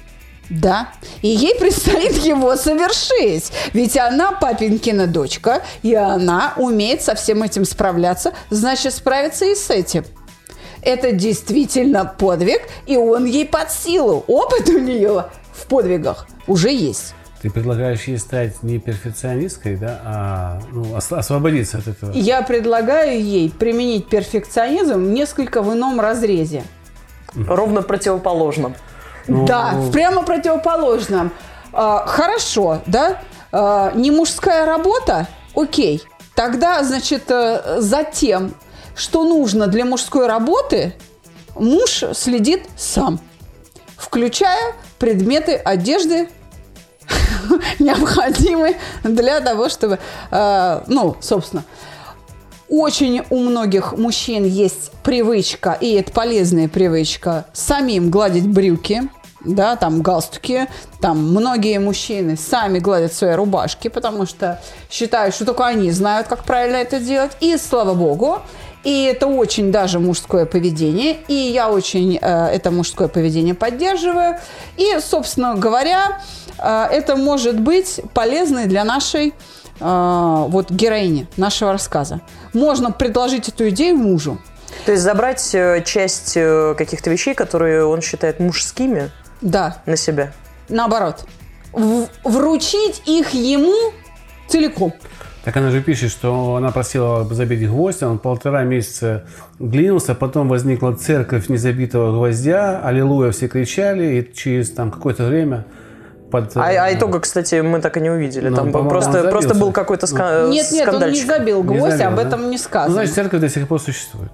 Да, 0.50 0.88
и 1.22 1.28
ей 1.28 1.54
предстоит 1.58 2.16
его 2.18 2.54
совершить. 2.56 3.50
Ведь 3.72 3.96
она 3.96 4.32
папинкина 4.32 5.06
дочка, 5.06 5.62
и 5.82 5.94
она 5.94 6.52
умеет 6.56 7.02
со 7.02 7.14
всем 7.14 7.42
этим 7.42 7.64
справляться, 7.64 8.34
значит, 8.50 8.92
справиться 8.94 9.46
и 9.46 9.54
с 9.54 9.70
этим. 9.70 10.04
Это 10.82 11.12
действительно 11.12 12.04
подвиг, 12.04 12.60
и 12.86 12.96
он 12.96 13.24
ей 13.24 13.46
под 13.46 13.70
силу. 13.70 14.22
Опыт 14.26 14.68
у 14.68 14.78
нее 14.78 15.26
в 15.52 15.66
подвигах 15.66 16.26
уже 16.46 16.70
есть. 16.70 17.14
Ты 17.40 17.50
предлагаешь 17.50 18.04
ей 18.04 18.18
стать 18.18 18.62
не 18.62 18.78
перфекционисткой, 18.78 19.76
да, 19.76 20.00
а 20.04 20.60
ну, 20.72 20.94
ос- 20.94 21.12
освободиться 21.12 21.78
от 21.78 21.88
этого. 21.88 22.12
Я 22.12 22.42
предлагаю 22.42 23.22
ей 23.22 23.50
применить 23.50 24.08
перфекционизм 24.08 25.12
несколько 25.12 25.62
в 25.62 25.72
ином 25.74 26.00
разрезе. 26.00 26.62
Ровно 27.34 27.82
противоположном. 27.82 28.74
Да, 29.26 29.75
прямо 29.93 30.23
противоположном. 30.23 31.33
А, 31.73 32.07
хорошо, 32.07 32.81
да? 32.87 33.21
А, 33.52 33.93
не 33.95 34.11
мужская 34.11 34.66
работа? 34.66 35.28
Окей. 35.54 36.02
Тогда, 36.35 36.83
значит, 36.83 37.31
э, 37.31 37.81
за 37.81 38.02
тем, 38.02 38.54
что 38.97 39.25
нужно 39.25 39.69
для 39.69 39.85
мужской 39.85 40.26
работы, 40.26 40.95
муж 41.54 42.02
следит 42.12 42.66
сам, 42.76 43.21
включая 43.97 44.75
предметы 44.99 45.54
одежды, 45.54 46.28
необходимые 47.78 48.78
для 49.04 49.40
того, 49.40 49.69
чтобы, 49.69 50.00
э, 50.33 50.81
ну, 50.88 51.16
собственно, 51.21 51.64
очень 52.69 53.23
у 53.31 53.38
многих 53.38 53.93
мужчин 53.93 54.45
есть 54.45 54.90
привычка, 55.04 55.76
и 55.81 55.93
это 55.93 56.11
полезная 56.11 56.69
привычка, 56.69 57.47
самим 57.52 58.11
гладить 58.11 58.49
брюки, 58.49 59.09
да, 59.44 59.76
там 59.76 60.02
галстуки, 60.02 60.66
там 61.00 61.18
многие 61.18 61.78
мужчины 61.78 62.36
сами 62.36 62.78
гладят 62.78 63.12
свои 63.12 63.34
рубашки, 63.34 63.88
потому 63.88 64.26
что 64.26 64.60
считают, 64.90 65.34
что 65.34 65.44
только 65.44 65.66
они 65.66 65.90
знают, 65.90 66.28
как 66.28 66.44
правильно 66.44 66.76
это 66.76 67.00
делать, 67.00 67.32
и 67.40 67.56
слава 67.56 67.94
богу, 67.94 68.40
и 68.84 69.04
это 69.04 69.26
очень 69.26 69.72
даже 69.72 69.98
мужское 69.98 70.44
поведение, 70.44 71.16
и 71.28 71.34
я 71.34 71.70
очень 71.70 72.18
э, 72.20 72.46
это 72.46 72.70
мужское 72.70 73.08
поведение 73.08 73.54
поддерживаю, 73.54 74.38
и, 74.76 74.98
собственно 75.00 75.54
говоря, 75.54 76.20
э, 76.58 76.86
это 76.90 77.16
может 77.16 77.58
быть 77.60 78.00
полезной 78.12 78.66
для 78.66 78.84
нашей 78.84 79.34
э, 79.80 80.44
вот 80.48 80.70
героини 80.70 81.26
нашего 81.36 81.72
рассказа. 81.72 82.20
Можно 82.52 82.90
предложить 82.90 83.48
эту 83.48 83.70
идею 83.70 83.96
мужу. 83.96 84.38
То 84.84 84.92
есть 84.92 85.02
забрать 85.02 85.54
э, 85.54 85.82
часть 85.84 86.32
э, 86.36 86.74
каких-то 86.76 87.08
вещей, 87.08 87.34
которые 87.34 87.86
он 87.86 88.02
считает 88.02 88.38
мужскими, 88.38 89.10
Да, 89.44 89.76
на 89.86 89.96
себя. 89.96 90.32
наоборот. 90.68 91.24
В- 91.72 92.06
вручить 92.24 93.02
их 93.04 93.30
ему 93.34 93.92
целиком. 94.48 94.92
Так 95.44 95.56
она 95.58 95.70
же 95.70 95.82
пишет, 95.82 96.10
что 96.10 96.56
она 96.56 96.70
просила 96.70 97.24
забить 97.34 97.68
гвоздь, 97.68 98.02
он 98.02 98.18
полтора 98.18 98.62
месяца 98.62 99.26
глинился, 99.58 100.14
потом 100.14 100.48
возникла 100.48 100.92
церковь 100.94 101.48
незабитого 101.50 102.12
гвоздя, 102.12 102.80
аллилуйя, 102.82 103.30
все 103.32 103.48
кричали, 103.48 104.04
и 104.20 104.34
через 104.34 104.70
там 104.70 104.90
какое-то 104.90 105.24
время 105.26 105.66
под... 106.30 106.56
А, 106.56 106.62
а 106.64 106.94
итога, 106.94 107.20
кстати, 107.20 107.56
мы 107.60 107.80
так 107.82 107.98
и 107.98 108.00
не 108.00 108.08
увидели. 108.08 108.48
Ну, 108.48 108.56
Там 108.56 108.72
просто, 108.72 109.28
просто 109.28 109.54
был 109.54 109.70
какой-то 109.72 110.06
ска- 110.06 110.48
Нет, 110.48 110.72
нет, 110.72 110.88
он 110.88 111.10
не 111.10 111.22
забил 111.22 111.62
не 111.62 111.76
гвоздь, 111.76 111.98
забил, 111.98 112.08
об 112.08 112.16
да? 112.16 112.22
этом 112.22 112.44
не 112.48 112.56
Ну, 112.56 112.62
сказано. 112.62 112.94
значит, 112.94 113.14
церковь 113.14 113.40
до 113.42 113.48
сих 113.50 113.68
пор 113.68 113.78
существует. 113.80 114.32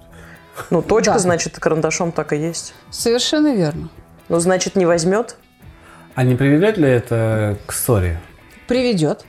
Ну, 0.69 0.81
точка, 0.81 1.13
Да. 1.13 1.19
значит, 1.19 1.59
карандашом 1.59 2.11
так 2.13 2.31
и 2.31 2.37
есть. 2.37 2.73
Совершенно 2.89 3.53
верно. 3.53 3.89
Ну, 4.31 4.39
значит, 4.39 4.77
не 4.77 4.85
возьмет. 4.85 5.35
А 6.15 6.23
не 6.23 6.35
приведет 6.35 6.77
ли 6.77 6.87
это 6.87 7.57
к 7.65 7.73
ссоре? 7.73 8.21
Приведет. 8.65 9.25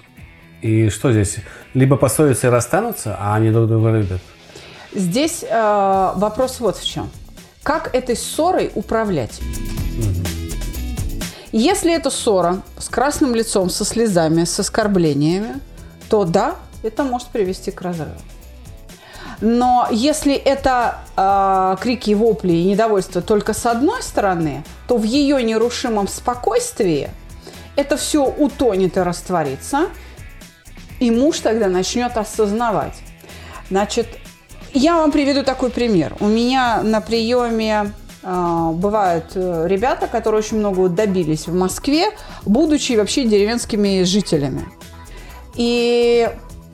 И 0.61 0.90
что 0.90 1.11
здесь? 1.11 1.38
Либо 1.75 1.97
поссорятся 1.97 2.47
и 2.47 2.50
расстанутся, 2.50 3.16
а 3.18 3.35
они 3.35 3.50
друг 3.50 3.66
друга 3.66 3.90
любят. 3.90 4.21
Здесь 4.94 5.42
э, 5.42 6.12
вопрос 6.14 6.61
вот 6.61 6.76
в 6.76 6.87
чем. 6.87 7.11
Как 7.64 7.92
этой 7.97 8.14
ссорой 8.14 8.71
управлять? 8.76 9.40
Если 11.50 11.92
это 11.92 12.09
ссора 12.09 12.62
с 12.78 12.88
красным 12.88 13.35
лицом, 13.35 13.71
со 13.71 13.85
слезами, 13.85 14.44
с 14.44 14.61
оскорблениями, 14.61 15.56
то 16.11 16.25
да, 16.25 16.54
это 16.85 17.02
может 17.02 17.26
привести 17.30 17.73
к 17.73 17.82
разрыву. 17.82 18.21
Но 19.42 19.88
если 19.90 20.34
это 20.34 21.00
э, 21.16 21.76
крики, 21.80 22.12
вопли 22.12 22.52
и 22.52 22.64
недовольство 22.64 23.20
только 23.20 23.54
с 23.54 23.66
одной 23.66 24.00
стороны, 24.00 24.62
то 24.87 24.96
в 24.96 25.02
ее 25.02 25.42
нерушимом 25.42 26.06
спокойствии 26.06 27.11
это 27.75 27.96
все 27.96 28.25
утонет 28.25 28.96
и 28.96 29.00
растворится, 29.00 29.88
и 31.00 31.11
муж 31.11 31.40
тогда 31.40 31.66
начнет 31.66 32.16
осознавать. 32.16 32.94
Значит, 33.68 34.06
я 34.75 34.94
вам 34.94 35.11
приведу 35.11 35.42
такой 35.42 35.70
пример. 35.70 36.14
У 36.20 36.28
меня 36.28 36.80
на 36.84 37.00
приеме 37.00 37.92
э, 38.22 38.70
бывают 38.75 39.32
ребята, 39.34 40.06
которые 40.06 40.38
очень 40.38 40.58
много 40.58 40.88
добились 40.88 41.49
в 41.49 41.54
Москве, 41.54 42.11
будучи 42.44 42.92
вообще 42.92 43.25
деревенскими 43.25 44.04
жителями. 44.04 44.68
И 45.56 46.30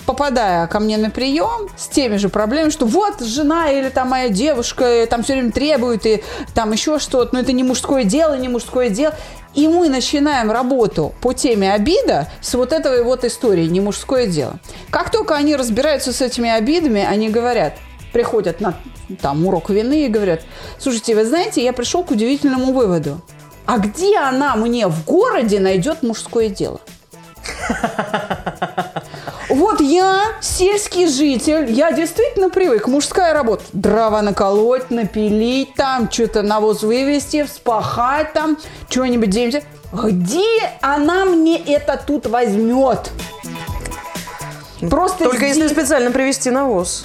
попадая 0.09 0.67
ко 0.69 0.81
мне 0.81 0.97
на 0.97 1.11
прием 1.11 1.69
с 1.77 1.87
теми 1.87 2.17
же 2.17 2.31
проблемами, 2.31 2.71
что 2.71 2.87
вот 2.87 3.21
жена 3.21 3.71
или 3.71 3.91
там 3.91 4.09
моя 4.09 4.31
девушка 4.31 5.07
там 5.07 5.23
все 5.23 5.35
время 5.35 5.53
требует 5.53 6.07
и 6.07 6.25
там 6.55 6.73
еще 6.73 6.99
что-то, 6.99 7.35
но 7.35 7.41
это 7.41 7.53
не 7.53 7.63
мужское 7.63 8.05
дело, 8.05 8.35
не 8.39 8.49
мужское 8.49 8.89
дело. 8.89 9.15
И 9.55 9.69
мы 9.69 9.91
начинаем 9.91 10.51
работу 10.51 11.13
по 11.21 11.35
теме 11.35 11.75
обида 11.75 12.31
с 12.41 12.55
вот 12.55 12.73
этой 12.73 13.03
вот 13.03 13.23
истории, 13.25 13.67
не 13.67 13.81
мужское 13.81 14.27
дело. 14.27 14.59
Как 14.89 15.11
только 15.11 15.35
они 15.35 15.55
разбираются 15.55 16.15
с 16.15 16.23
этими 16.23 16.49
обидами, 16.49 17.05
они 17.05 17.29
говорят, 17.29 17.75
приходят 18.15 18.63
на 18.63 18.77
там 19.21 19.47
урок 19.47 19.69
вины 19.69 20.07
и 20.07 20.09
говорят, 20.09 20.41
слушайте, 20.79 21.17
вы 21.17 21.27
знаете, 21.27 21.63
я 21.63 21.75
пришел 21.75 22.03
к 22.03 22.13
удивительному 22.13 22.73
выводу. 22.73 23.21
А 23.67 23.77
где 23.77 24.17
она 24.17 24.57
мне 24.57 24.89
в 24.89 25.05
городе 25.05 25.61
найдет 25.61 26.03
мужское 26.03 26.49
дело? 26.49 26.81
Вот 29.59 29.81
я 29.81 30.23
сельский 30.41 31.09
житель, 31.09 31.69
я 31.73 31.91
действительно 31.91 32.49
привык. 32.49 32.87
Мужская 32.87 33.35
работа. 33.35 33.65
Дрова 33.73 34.23
наколоть, 34.23 34.89
напилить 34.93 35.75
там, 35.75 36.09
что-то 36.13 36.43
навоз 36.43 36.85
вывести, 36.85 37.43
вспахать 37.43 38.33
там, 38.35 38.57
что-нибудь 38.89 39.31
делать. 39.31 39.65
Где 39.93 40.47
она 40.81 41.25
мне 41.25 41.59
это 41.59 42.01
тут 42.07 42.29
возьмет? 42.29 43.11
Просто 44.89 45.25
Только 45.25 45.39
здесь- 45.49 45.57
если 45.57 45.75
специально 45.75 46.13
привезти 46.13 46.51
навоз. 46.51 47.05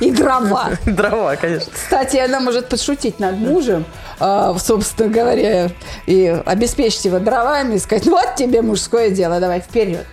И 0.00 0.10
дрова. 0.10 0.70
Дрова, 0.86 1.36
конечно. 1.36 1.72
Кстати, 1.72 2.16
она 2.16 2.40
может 2.40 2.68
подшутить 2.68 3.20
над 3.20 3.36
мужем, 3.36 3.84
э, 4.20 4.54
собственно 4.58 5.08
говоря, 5.08 5.70
и 6.06 6.42
обеспечить 6.44 7.04
его 7.04 7.18
дровами, 7.18 7.74
и 7.76 7.78
сказать, 7.78 8.06
вот 8.06 8.34
тебе 8.36 8.62
мужское 8.62 9.10
дело, 9.10 9.40
давай 9.40 9.60
вперед. 9.60 10.04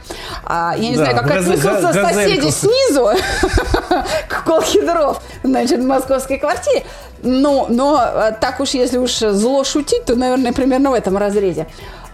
А, 0.46 0.76
я 0.78 0.90
не 0.90 0.96
Да, 0.98 1.06
знаю, 1.06 1.18
как 1.18 1.32
газе- 1.32 1.94
соседи 1.94 2.50
снизу 2.50 3.10
к 4.30 4.44
колке 4.46 4.82
дров, 4.82 5.22
значит, 5.44 5.80
в 5.80 5.86
московской 5.86 6.38
квартире. 6.38 6.84
Но, 7.26 7.68
но 7.70 8.02
э, 8.04 8.32
так 8.40 8.60
уж, 8.60 8.72
если 8.72 8.98
уж 8.98 9.18
зло 9.18 9.64
шутить, 9.64 10.06
то, 10.06 10.16
наверное, 10.16 10.52
примерно 10.52 10.92
в 10.92 10.94
этом 10.94 11.18
разрезе. 11.18 11.68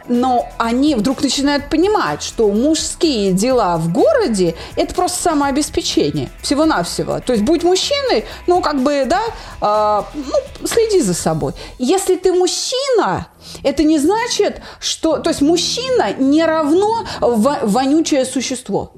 Но 0.09 0.49
они 0.57 0.95
вдруг 0.95 1.21
начинают 1.21 1.69
понимать, 1.69 2.23
что 2.23 2.49
мужские 2.49 3.31
дела 3.31 3.77
в 3.77 3.93
городе– 3.93 4.55
это 4.75 4.95
просто 4.95 5.21
самообеспечение, 5.21 6.29
всего-навсего. 6.41 7.19
То 7.19 7.33
есть 7.33 7.45
будь 7.45 7.63
мужчиной, 7.63 8.25
ну, 8.47 8.61
как 8.61 8.81
бы, 8.81 9.05
да, 9.05 9.21
а, 9.61 10.07
ну, 10.15 10.67
следи 10.67 10.99
за 10.99 11.13
собой. 11.13 11.53
Если 11.77 12.15
ты 12.15 12.33
мужчина, 12.33 13.27
это 13.63 13.83
не 13.83 13.99
значит, 13.99 14.61
что... 14.79 15.19
То 15.19 15.29
есть 15.29 15.41
мужчина 15.41 16.13
не 16.17 16.43
равно 16.43 17.05
во- 17.21 17.59
вонючее 17.61 18.25
существо. 18.25 18.91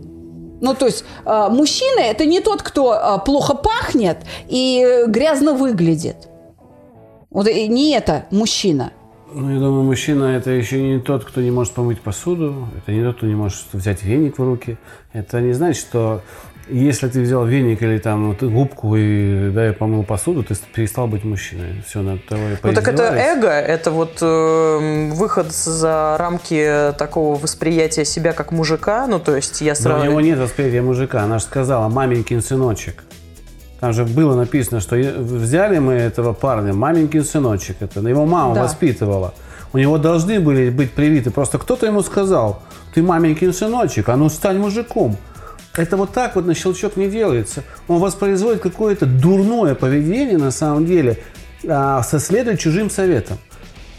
Ну, 0.62 0.76
то 0.76 0.86
есть 0.86 1.04
э, 1.26 1.48
мужчина– 1.50 2.00
это 2.02 2.26
не 2.26 2.40
тот, 2.40 2.62
кто 2.62 2.94
э, 2.94 3.26
плохо 3.26 3.56
пахнет 3.56 4.20
и 4.48 4.86
э, 4.88 5.08
грязно 5.08 5.54
выглядит. 5.54 6.28
Вот 7.32 7.48
и 7.48 7.68
не 7.68 7.92
это 7.94 8.28
мужчина. 8.30 8.94
Ну, 9.34 9.50
я 9.50 9.60
думаю, 9.60 9.84
мужчина 9.84 10.36
это 10.36 10.52
еще 10.52 10.82
не 10.82 11.00
тот, 11.00 11.24
кто 11.26 11.42
не 11.42 11.52
может 11.52 11.74
помыть 11.74 12.02
посуду, 12.02 12.68
это 12.78 12.92
не 12.92 13.04
тот, 13.04 13.18
кто 13.18 13.28
не 13.28 13.36
может 13.36 13.66
взять 13.72 14.04
веник 14.04 14.38
в 14.38 14.44
руки. 14.44 14.78
Это 15.14 15.40
не 15.42 15.54
значит, 15.54 15.82
что 15.82 16.22
если 16.70 17.08
ты 17.08 17.22
взял 17.22 17.46
веник 17.46 17.82
или 17.82 17.98
там 17.98 18.30
вот, 18.30 18.44
губку 18.44 18.96
и, 18.96 19.50
да, 19.52 19.70
и 19.70 19.72
помыл 19.74 20.04
посуду, 20.04 20.44
ты 20.44 20.56
перестал 20.74 21.08
быть 21.08 21.24
мужчиной. 21.24 21.84
Все, 21.88 22.02
на 22.02 22.18
того 22.18 22.42
и 22.50 22.56
Ну 22.64 22.74
так 22.74 22.88
это 22.88 23.04
эго, 23.04 23.50
это 23.50 23.92
вот 23.92 24.18
э, 24.22 25.10
выход 25.14 25.52
за 25.52 26.16
рамки 26.18 26.94
такого 26.98 27.38
восприятия 27.38 28.06
себя 28.06 28.34
как 28.34 28.52
мужика. 28.52 29.08
Ну 29.08 29.20
то 29.20 29.36
есть 29.36 29.62
я 29.62 29.76
сразу... 29.76 30.02
у 30.02 30.06
него 30.06 30.22
нет 30.22 30.40
восприятия 30.40 30.82
мужика. 30.82 31.24
Она 31.24 31.40
же 31.40 31.46
сказала, 31.46 31.90
маменькин 31.90 32.42
сыночек. 32.42 33.04
Там 33.82 33.94
же 33.94 34.06
было 34.06 34.36
написано, 34.36 34.80
что 34.80 34.96
взяли 34.96 35.80
мы 35.80 35.94
этого 35.94 36.34
парня, 36.34 36.72
маменькин 36.72 37.26
сыночек. 37.26 37.78
Это 37.82 38.00
его 38.00 38.28
мама 38.28 38.54
Да. 38.54 38.64
воспитывала. 38.64 39.34
У 39.74 39.80
него 39.80 39.98
должны 39.98 40.40
были 40.40 40.70
быть 40.70 40.92
привиты. 40.92 41.32
Просто 41.32 41.58
кто-то 41.58 41.88
ему 41.88 42.04
сказал, 42.04 42.62
ты 42.94 43.02
маменькин 43.02 43.54
сыночек, 43.54 44.08
а 44.10 44.16
ну 44.18 44.30
стань 44.30 44.60
мужиком. 44.60 45.18
Это 45.76 45.98
вот 45.98 46.12
так 46.12 46.36
вот 46.36 46.46
на 46.46 46.54
щелчок 46.54 46.96
не 46.96 47.10
делается. 47.10 47.64
Он 47.88 47.98
воспроизводит 48.00 48.62
какое-то 48.62 49.08
дурное 49.08 49.74
поведение 49.74 50.38
на 50.38 50.52
самом 50.52 50.86
деле, 50.86 51.18
а, 51.68 52.04
со 52.04 52.20
следует 52.20 52.60
чужим 52.60 52.92
советом. 52.92 53.38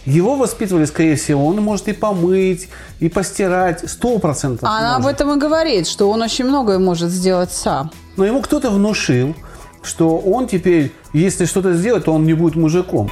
Его 0.04 0.36
воспитывали, 0.36 0.84
скорее 0.84 1.16
всего, 1.16 1.44
он 1.46 1.56
может 1.56 1.88
и 1.88 1.92
помыть, 1.92 2.68
и 3.00 3.08
постирать, 3.08 3.88
сто 3.90 4.18
процентов. 4.18 4.68
Она 4.68 4.96
об 4.96 5.02
может. 5.02 5.20
этом 5.20 5.32
и 5.36 5.40
говорит, 5.40 5.88
что 5.88 6.08
он 6.10 6.22
очень 6.22 6.44
многое 6.44 6.78
может 6.78 7.10
сделать 7.10 7.50
сам. 7.52 7.90
Но 8.16 8.24
ему 8.26 8.42
кто-то 8.42 8.70
внушил, 8.70 9.34
что 9.82 10.18
он 10.18 10.46
теперь, 10.46 10.92
если 11.12 11.44
что-то 11.44 11.74
сделает, 11.74 12.04
то 12.04 12.12
он 12.12 12.24
не 12.24 12.34
будет 12.34 12.56
мужиком. 12.56 13.10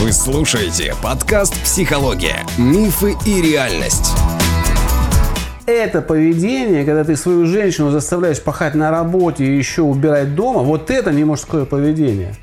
Вы 0.00 0.12
слушаете 0.12 0.94
подкаст 1.02 1.54
«Психология. 1.62 2.36
Мифы 2.56 3.16
и 3.26 3.42
реальность». 3.42 4.12
Это 5.66 6.00
поведение, 6.00 6.84
когда 6.84 7.04
ты 7.04 7.14
свою 7.16 7.44
женщину 7.46 7.90
заставляешь 7.90 8.40
пахать 8.40 8.74
на 8.74 8.90
работе 8.90 9.44
и 9.44 9.58
еще 9.58 9.82
убирать 9.82 10.34
дома, 10.34 10.60
вот 10.60 10.90
это 10.90 11.12
не 11.12 11.24
мужское 11.24 11.66
поведение. 11.66 12.34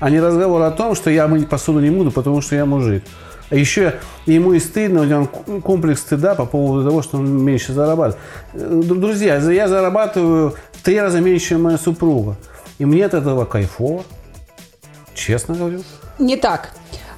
А 0.00 0.10
не 0.10 0.18
разговор 0.18 0.62
о 0.62 0.70
том, 0.72 0.96
что 0.96 1.08
я 1.10 1.28
мыть 1.28 1.48
посуду 1.48 1.78
не 1.78 1.90
буду, 1.90 2.10
потому 2.10 2.40
что 2.40 2.56
я 2.56 2.66
мужик. 2.66 3.04
А 3.50 3.54
еще 3.54 3.94
ему 4.26 4.54
и 4.54 4.58
стыдно, 4.58 5.02
у 5.02 5.04
него 5.04 5.26
комплекс 5.60 6.00
стыда 6.00 6.34
по 6.34 6.46
поводу 6.46 6.88
того, 6.88 7.02
что 7.02 7.18
он 7.18 7.44
меньше 7.44 7.72
зарабатывает. 7.72 8.16
Э, 8.54 8.80
дру- 8.82 8.98
Друзья, 8.98 9.36
я 9.36 9.68
зарабатываю 9.68 10.54
три 10.82 11.00
раза 11.00 11.20
меньше, 11.20 11.48
чем 11.50 11.62
моя 11.62 11.78
супруга. 11.78 12.36
И 12.78 12.84
мне 12.84 13.04
от 13.04 13.14
этого 13.14 13.44
кайфово. 13.44 14.04
Честно 15.14 15.54
говорю. 15.54 15.82
Не 16.18 16.36
так. 16.36 16.70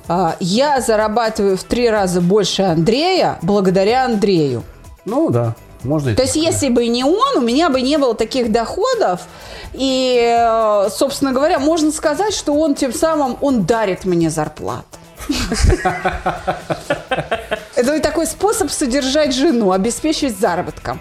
А, 0.09 0.37
Я 0.41 0.81
зарабатываю 0.81 1.57
в 1.57 1.65
три 1.65 1.89
раза 1.89 2.21
больше 2.21 2.63
Андрея 2.63 3.39
благодаря 3.43 4.05
Андрею. 4.05 4.63
Ну 5.05 5.31
да, 5.31 5.55
можно 5.83 6.11
и 6.11 6.15
То 6.15 6.23
есть, 6.23 6.37
если 6.37 6.69
бы 6.69 6.87
не 6.87 7.05
он, 7.05 7.39
у 7.39 7.41
меня 7.41 7.71
бы 7.71 7.81
не 7.81 7.99
было 7.99 8.15
таких 8.15 8.53
доходов. 8.53 9.23
И, 9.73 10.19
э, 10.19 10.89
собственно 10.91 11.33
говоря, 11.33 11.59
можно 11.59 11.91
сказать, 11.93 12.35
что 12.35 12.55
он 12.55 12.75
тем 12.75 12.93
самым, 12.93 13.37
он 13.41 13.65
дарит 13.65 14.05
мне 14.05 14.31
зарплату. 14.31 14.85
Это 17.77 18.01
такой 18.01 18.27
способ 18.27 18.71
содержать 18.71 19.35
жену, 19.35 19.73
обеспечить 19.73 20.39
заработком. 20.39 21.01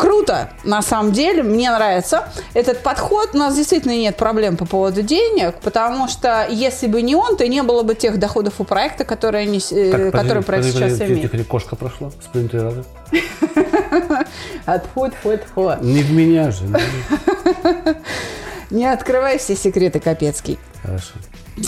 Круто, 0.00 0.48
на 0.64 0.80
самом 0.80 1.12
деле, 1.12 1.42
мне 1.42 1.70
нравится 1.70 2.26
этот 2.54 2.82
подход. 2.82 3.30
У 3.34 3.36
нас 3.36 3.54
действительно 3.54 3.92
нет 3.92 4.16
проблем 4.16 4.56
по 4.56 4.64
поводу 4.64 5.02
денег, 5.02 5.56
потому 5.62 6.08
что 6.08 6.46
если 6.48 6.86
бы 6.86 7.02
не 7.02 7.14
он, 7.14 7.36
то 7.36 7.46
не 7.46 7.62
было 7.62 7.82
бы 7.82 7.94
тех 7.94 8.18
доходов 8.18 8.54
у 8.60 8.64
проекта, 8.64 9.04
которые, 9.04 9.42
они, 9.42 9.58
э, 9.58 9.90
Так, 9.90 10.12
которые 10.12 10.42
подожди, 10.42 10.42
проект 10.42 10.46
подожди, 10.46 10.72
сейчас 10.72 10.92
подожди, 10.92 11.12
имеет. 11.12 11.30
тихо, 11.32 11.44
кошка 11.44 11.76
прошла 11.76 12.10
с 12.12 12.26
принтера. 12.32 12.72
Отход, 14.64 15.12
ход, 15.22 15.40
ход. 15.54 15.82
Не 15.82 16.02
в 16.02 16.10
меня 16.12 16.50
же. 16.50 16.64
Не 18.70 18.86
открывай 18.90 19.36
все 19.36 19.54
секреты, 19.54 20.00
Капецкий. 20.00 20.58
Хорошо. 20.82 21.12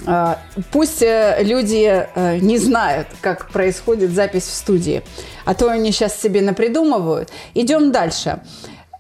А, 0.06 0.38
Пусть 0.70 1.02
э, 1.02 1.38
люди 1.42 2.06
э, 2.14 2.38
не 2.38 2.58
знают, 2.58 3.08
как 3.20 3.50
происходит 3.50 4.10
запись 4.10 4.44
в 4.44 4.54
студии, 4.54 5.02
а 5.44 5.54
то 5.54 5.68
они 5.68 5.92
сейчас 5.92 6.20
себе 6.20 6.40
напридумывают. 6.40 7.30
Идем 7.54 7.92
дальше. 7.92 8.40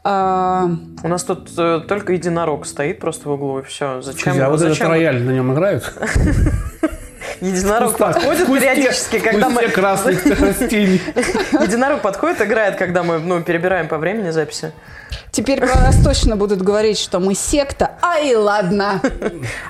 А, 0.04 0.68
У 1.02 1.08
нас 1.08 1.22
тут 1.24 1.50
э, 1.56 1.80
только 1.86 2.12
единорог 2.14 2.66
стоит 2.66 2.98
просто 2.98 3.28
в 3.28 3.32
углу, 3.32 3.60
и 3.60 3.62
все. 3.62 4.02
Зачем? 4.02 4.20
Скажи, 4.20 4.42
а 4.42 4.50
вот 4.50 4.56
этот 4.60 4.70
зачем 4.70 4.88
рояль 4.88 5.22
на 5.22 5.30
нем 5.30 5.52
играют? 5.52 5.92
Единорог 7.42 7.98
подходит 7.98 8.46
периодически, 8.46 9.18
когда 9.18 9.48
мы... 9.48 9.62
красных 9.68 10.24
растений. 10.40 11.00
Единорог 11.60 12.00
подходит, 12.00 12.40
играет, 12.40 12.76
когда 12.76 13.02
мы 13.02 13.18
ну, 13.18 13.42
перебираем 13.42 13.88
по 13.88 13.98
времени 13.98 14.30
записи. 14.30 14.72
теперь 15.32 15.58
про 15.58 15.74
нас 15.80 15.96
точно 16.04 16.36
будут 16.36 16.62
говорить, 16.62 16.98
что 16.98 17.18
мы 17.18 17.34
секта. 17.34 17.98
Ай, 18.00 18.36
ладно. 18.36 19.00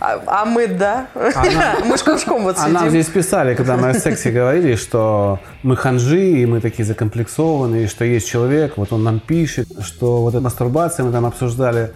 А, 0.01 0.23
а 0.27 0.45
мы 0.45 0.67
да. 0.67 1.07
Мы 1.87 1.97
ж 1.97 2.03
кружком 2.03 2.43
вот 2.43 2.57
А 2.59 2.69
нам 2.69 2.89
сидим. 2.89 2.91
здесь 2.91 3.07
писали, 3.07 3.55
когда 3.55 3.79
мы 3.79 3.89
о 3.89 3.95
сексе 3.95 4.31
говорили, 4.31 4.77
что 4.77 5.41
мы 5.63 5.75
ханжи, 5.77 6.27
и 6.27 6.45
мы 6.45 6.61
такие 6.61 6.85
закомплексованные, 6.85 7.89
что 7.89 8.05
есть 8.05 8.29
человек, 8.29 8.77
вот 8.77 8.93
он 8.93 9.03
нам 9.03 9.19
пишет, 9.19 9.69
что 9.81 10.23
вот 10.23 10.35
эта 10.35 10.43
мастурбация 10.43 11.07
мы 11.07 11.13
там 11.13 11.25
обсуждали. 11.25 11.93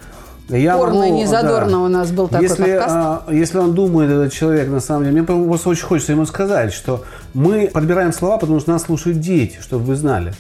Я 0.49 0.77
Порно 0.77 1.07
могу, 1.07 1.17
не 1.17 1.27
задорно 1.27 1.73
да. 1.73 1.79
у 1.81 1.89
нас 1.89 2.13
был 2.13 2.29
такой 2.29 2.47
если, 2.47 2.63
подкаст. 2.63 2.95
а, 2.95 3.25
если 3.33 3.59
он 3.59 3.75
думает, 3.75 4.11
этот 4.11 4.33
человек, 4.33 4.69
на 4.69 4.81
самом 4.81 5.05
деле, 5.05 5.23
мне 5.23 5.23
просто 5.25 5.69
очень 5.69 5.85
хочется 5.85 6.13
ему 6.13 6.25
сказать, 6.25 6.73
что 6.73 7.05
мы 7.35 7.69
подбираем 7.73 8.13
слова, 8.13 8.39
потому 8.39 8.61
что 8.61 8.71
нас 8.71 8.83
слушают 8.83 9.19
дети, 9.19 9.59
чтобы 9.61 9.85
вы 9.85 9.97
знали. 9.97 10.33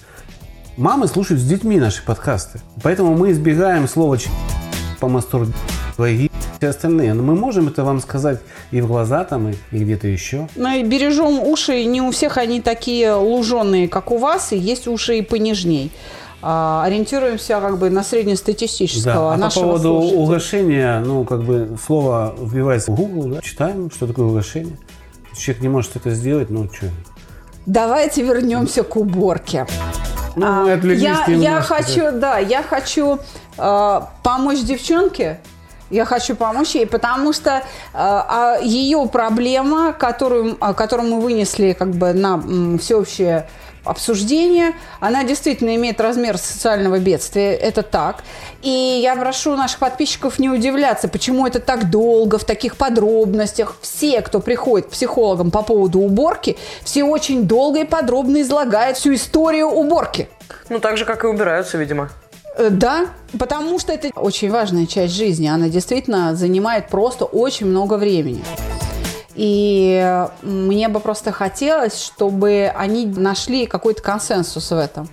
Мамы 0.76 1.08
слушают 1.08 1.42
с 1.42 1.44
детьми 1.44 1.80
наши 1.80 2.04
подкасты. 2.04 2.60
Поэтому 2.82 3.16
мы 3.16 3.32
избегаем 3.32 3.88
слова 3.88 4.16
«ч***, 4.16 4.28
по 5.00 5.08
мастурбации 5.08 5.56
и 5.98 6.30
все 6.58 6.68
остальные. 6.68 7.14
Но 7.14 7.22
мы 7.22 7.34
можем 7.34 7.68
это 7.68 7.84
вам 7.84 8.00
сказать 8.00 8.40
и 8.70 8.80
в 8.80 8.86
глаза 8.86 9.24
там, 9.24 9.48
и, 9.48 9.54
и 9.72 9.78
где-то 9.78 10.06
еще. 10.06 10.48
Ну 10.54 10.84
бережем 10.84 11.40
уши, 11.40 11.84
не 11.84 12.00
у 12.00 12.10
всех 12.10 12.36
они 12.36 12.60
такие 12.60 13.14
луженые, 13.14 13.88
как 13.88 14.10
у 14.10 14.18
вас, 14.18 14.52
и 14.52 14.58
есть 14.58 14.86
уши 14.86 15.18
и 15.18 15.22
понежней. 15.22 15.90
А, 16.48 16.84
ориентируемся 16.84 17.60
как 17.60 17.76
бы 17.76 17.90
на 17.90 18.04
среднестатистического 18.04 19.36
Да. 19.36 19.46
А 19.46 19.50
по 19.50 19.60
поводу 19.60 19.82
слушателя. 19.82 20.18
угошения, 20.20 21.02
ну, 21.04 21.24
как 21.24 21.42
бы 21.42 21.76
слово 21.84 22.36
вбивается 22.38 22.92
в 22.92 22.94
Google, 22.94 23.34
да, 23.34 23.40
читаем, 23.40 23.90
что 23.90 24.06
такое 24.06 24.26
угошение. 24.26 24.78
Человек 25.36 25.62
не 25.62 25.68
может 25.68 25.96
это 25.96 26.10
сделать, 26.10 26.48
ну, 26.48 26.68
что. 26.72 26.86
Давайте 27.66 28.22
вернемся 28.22 28.84
к 28.84 28.94
уборке. 28.94 29.66
Ну, 30.36 30.46
А, 30.46 30.78
я, 30.84 31.24
я 31.26 31.60
хочу, 31.62 32.12
да, 32.12 32.38
я 32.38 32.62
хочу 32.62 33.18
э, 33.58 34.00
помочь 34.22 34.60
девчонке. 34.60 35.40
Я 35.90 36.04
хочу 36.04 36.36
помочь 36.36 36.76
ей, 36.76 36.86
потому 36.86 37.32
что 37.32 37.50
э, 37.50 37.62
а 37.92 38.58
ее 38.62 39.08
проблема, 39.10 39.92
которую, 39.92 40.54
которую 40.54 41.10
мы 41.10 41.20
вынесли 41.20 41.72
как 41.72 41.90
бы 41.90 42.12
на 42.12 42.34
м, 42.34 42.78
всеобщее 42.78 43.48
обсуждение, 43.86 44.72
она 45.00 45.24
действительно 45.24 45.74
имеет 45.76 46.00
размер 46.00 46.38
социального 46.38 46.98
бедствия, 46.98 47.54
это 47.54 47.82
так. 47.82 48.22
И 48.62 49.00
я 49.02 49.16
прошу 49.16 49.56
наших 49.56 49.78
подписчиков 49.78 50.38
не 50.38 50.48
удивляться, 50.50 51.08
почему 51.08 51.46
это 51.46 51.60
так 51.60 51.90
долго, 51.90 52.38
в 52.38 52.44
таких 52.44 52.76
подробностях. 52.76 53.76
Все, 53.80 54.20
кто 54.22 54.40
приходит 54.40 54.88
к 54.88 54.90
психологам 54.90 55.50
по 55.50 55.62
поводу 55.62 56.00
уборки, 56.00 56.56
все 56.82 57.04
очень 57.04 57.44
долго 57.44 57.80
и 57.80 57.84
подробно 57.84 58.42
излагают 58.42 58.96
всю 58.96 59.14
историю 59.14 59.68
уборки. 59.68 60.28
Ну, 60.68 60.78
так 60.80 60.96
же, 60.96 61.04
как 61.04 61.24
и 61.24 61.26
убираются, 61.26 61.78
видимо. 61.78 62.10
Э, 62.56 62.70
Да, 62.70 63.06
потому 63.38 63.78
что 63.78 63.92
это 63.92 64.08
очень 64.14 64.50
важная 64.50 64.86
часть 64.86 65.14
жизни. 65.14 65.46
Она 65.46 65.68
действительно 65.68 66.34
занимает 66.34 66.88
просто 66.88 67.24
очень 67.24 67.66
много 67.66 67.94
времени. 67.94 68.42
И 69.36 70.26
мне 70.42 70.88
бы 70.88 70.98
просто 70.98 71.30
хотелось, 71.30 72.00
чтобы 72.00 72.72
они 72.74 73.04
нашли 73.04 73.66
какой-то 73.66 74.02
консенсус 74.02 74.70
в 74.70 74.78
этом. 74.78 75.08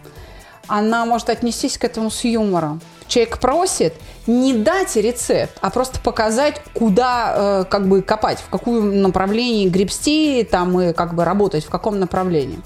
Она 0.67 1.05
может 1.05 1.29
отнестись 1.29 1.77
к 1.77 1.83
этому 1.83 2.09
с 2.09 2.23
юмором. 2.23 2.81
Человек 3.07 3.37
просит 3.39 3.93
не 4.25 4.53
дать 4.53 4.95
рецепт, 4.95 5.57
а 5.59 5.69
просто 5.69 5.99
показать, 5.99 6.61
куда 6.73 7.33
э, 7.35 7.65
как 7.69 7.87
бы 7.89 8.01
копать, 8.01 8.39
в 8.39 8.49
каком 8.49 9.01
направлении 9.01 9.67
гребсти 9.67 10.47
там, 10.49 10.79
и 10.79 10.93
как 10.93 11.13
бы 11.13 11.25
работать, 11.25 11.65
в 11.65 11.69
каком 11.69 11.99
направлении 11.99 12.59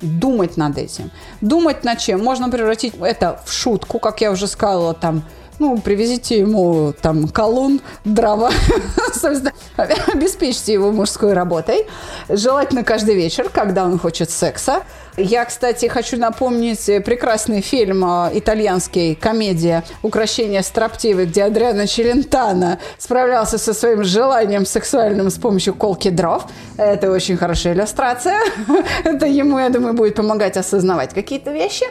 думать 0.00 0.56
над 0.56 0.78
этим. 0.78 1.10
Думать 1.40 1.84
над 1.84 1.98
чем? 1.98 2.22
Можно 2.22 2.48
превратить 2.48 2.94
это 3.00 3.40
в 3.44 3.52
шутку, 3.52 3.98
как 3.98 4.20
я 4.20 4.32
уже 4.32 4.46
сказала, 4.46 4.94
там, 4.94 5.22
ну, 5.58 5.78
привезите 5.78 6.38
ему 6.38 6.92
там 7.00 7.28
колун, 7.28 7.80
дрова, 8.04 8.50
собственно, 9.22 9.52
обеспечьте 10.12 10.72
его 10.72 10.92
мужской 10.92 11.32
работой. 11.32 11.86
Желательно 12.28 12.84
каждый 12.84 13.14
вечер, 13.14 13.48
когда 13.48 13.84
он 13.84 13.98
хочет 13.98 14.30
секса. 14.30 14.82
Я, 15.16 15.44
кстати, 15.44 15.86
хочу 15.86 16.16
напомнить 16.16 16.86
прекрасный 17.04 17.60
фильм 17.60 18.02
э, 18.04 18.30
итальянский, 18.38 19.14
комедия 19.14 19.84
«Укращение 20.02 20.62
строптивой», 20.62 21.26
где 21.26 21.44
Адриано 21.44 21.86
Челентано 21.86 22.78
справлялся 22.98 23.58
со 23.58 23.74
своим 23.74 24.04
желанием 24.04 24.64
сексуальным 24.64 25.30
с 25.30 25.34
помощью 25.34 25.74
колки 25.74 26.08
дров. 26.08 26.46
Это 26.78 27.10
очень 27.10 27.36
хорошая 27.36 27.74
иллюстрация. 27.74 28.40
Это 29.04 29.26
ему, 29.26 29.58
я 29.58 29.68
думаю, 29.68 29.92
будет 29.92 30.14
помогать 30.14 30.56
осознавать 30.56 31.12
какие-то 31.12 31.52
вещи 31.52 31.84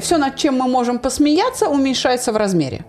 все, 0.00 0.18
над 0.18 0.36
чем 0.36 0.58
мы 0.58 0.68
можем 0.68 0.98
посмеяться, 0.98 1.68
уменьшается 1.68 2.32
в 2.32 2.36
размере. 2.36 2.84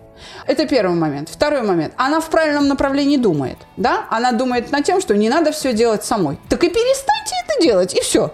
Это 0.46 0.66
первый 0.66 0.96
момент. 0.96 1.28
Второй 1.28 1.62
момент. 1.62 1.92
Она 1.96 2.20
в 2.20 2.28
правильном 2.28 2.68
направлении 2.68 3.16
думает. 3.16 3.58
Да? 3.76 4.06
Она 4.10 4.32
думает 4.32 4.72
над 4.72 4.84
тем, 4.84 5.00
что 5.00 5.16
не 5.16 5.28
надо 5.28 5.52
все 5.52 5.72
делать 5.72 6.04
самой. 6.04 6.38
Так 6.48 6.64
и 6.64 6.68
перестаньте 6.68 7.34
это 7.46 7.62
делать, 7.62 7.94
и 7.94 8.00
все. 8.00 8.32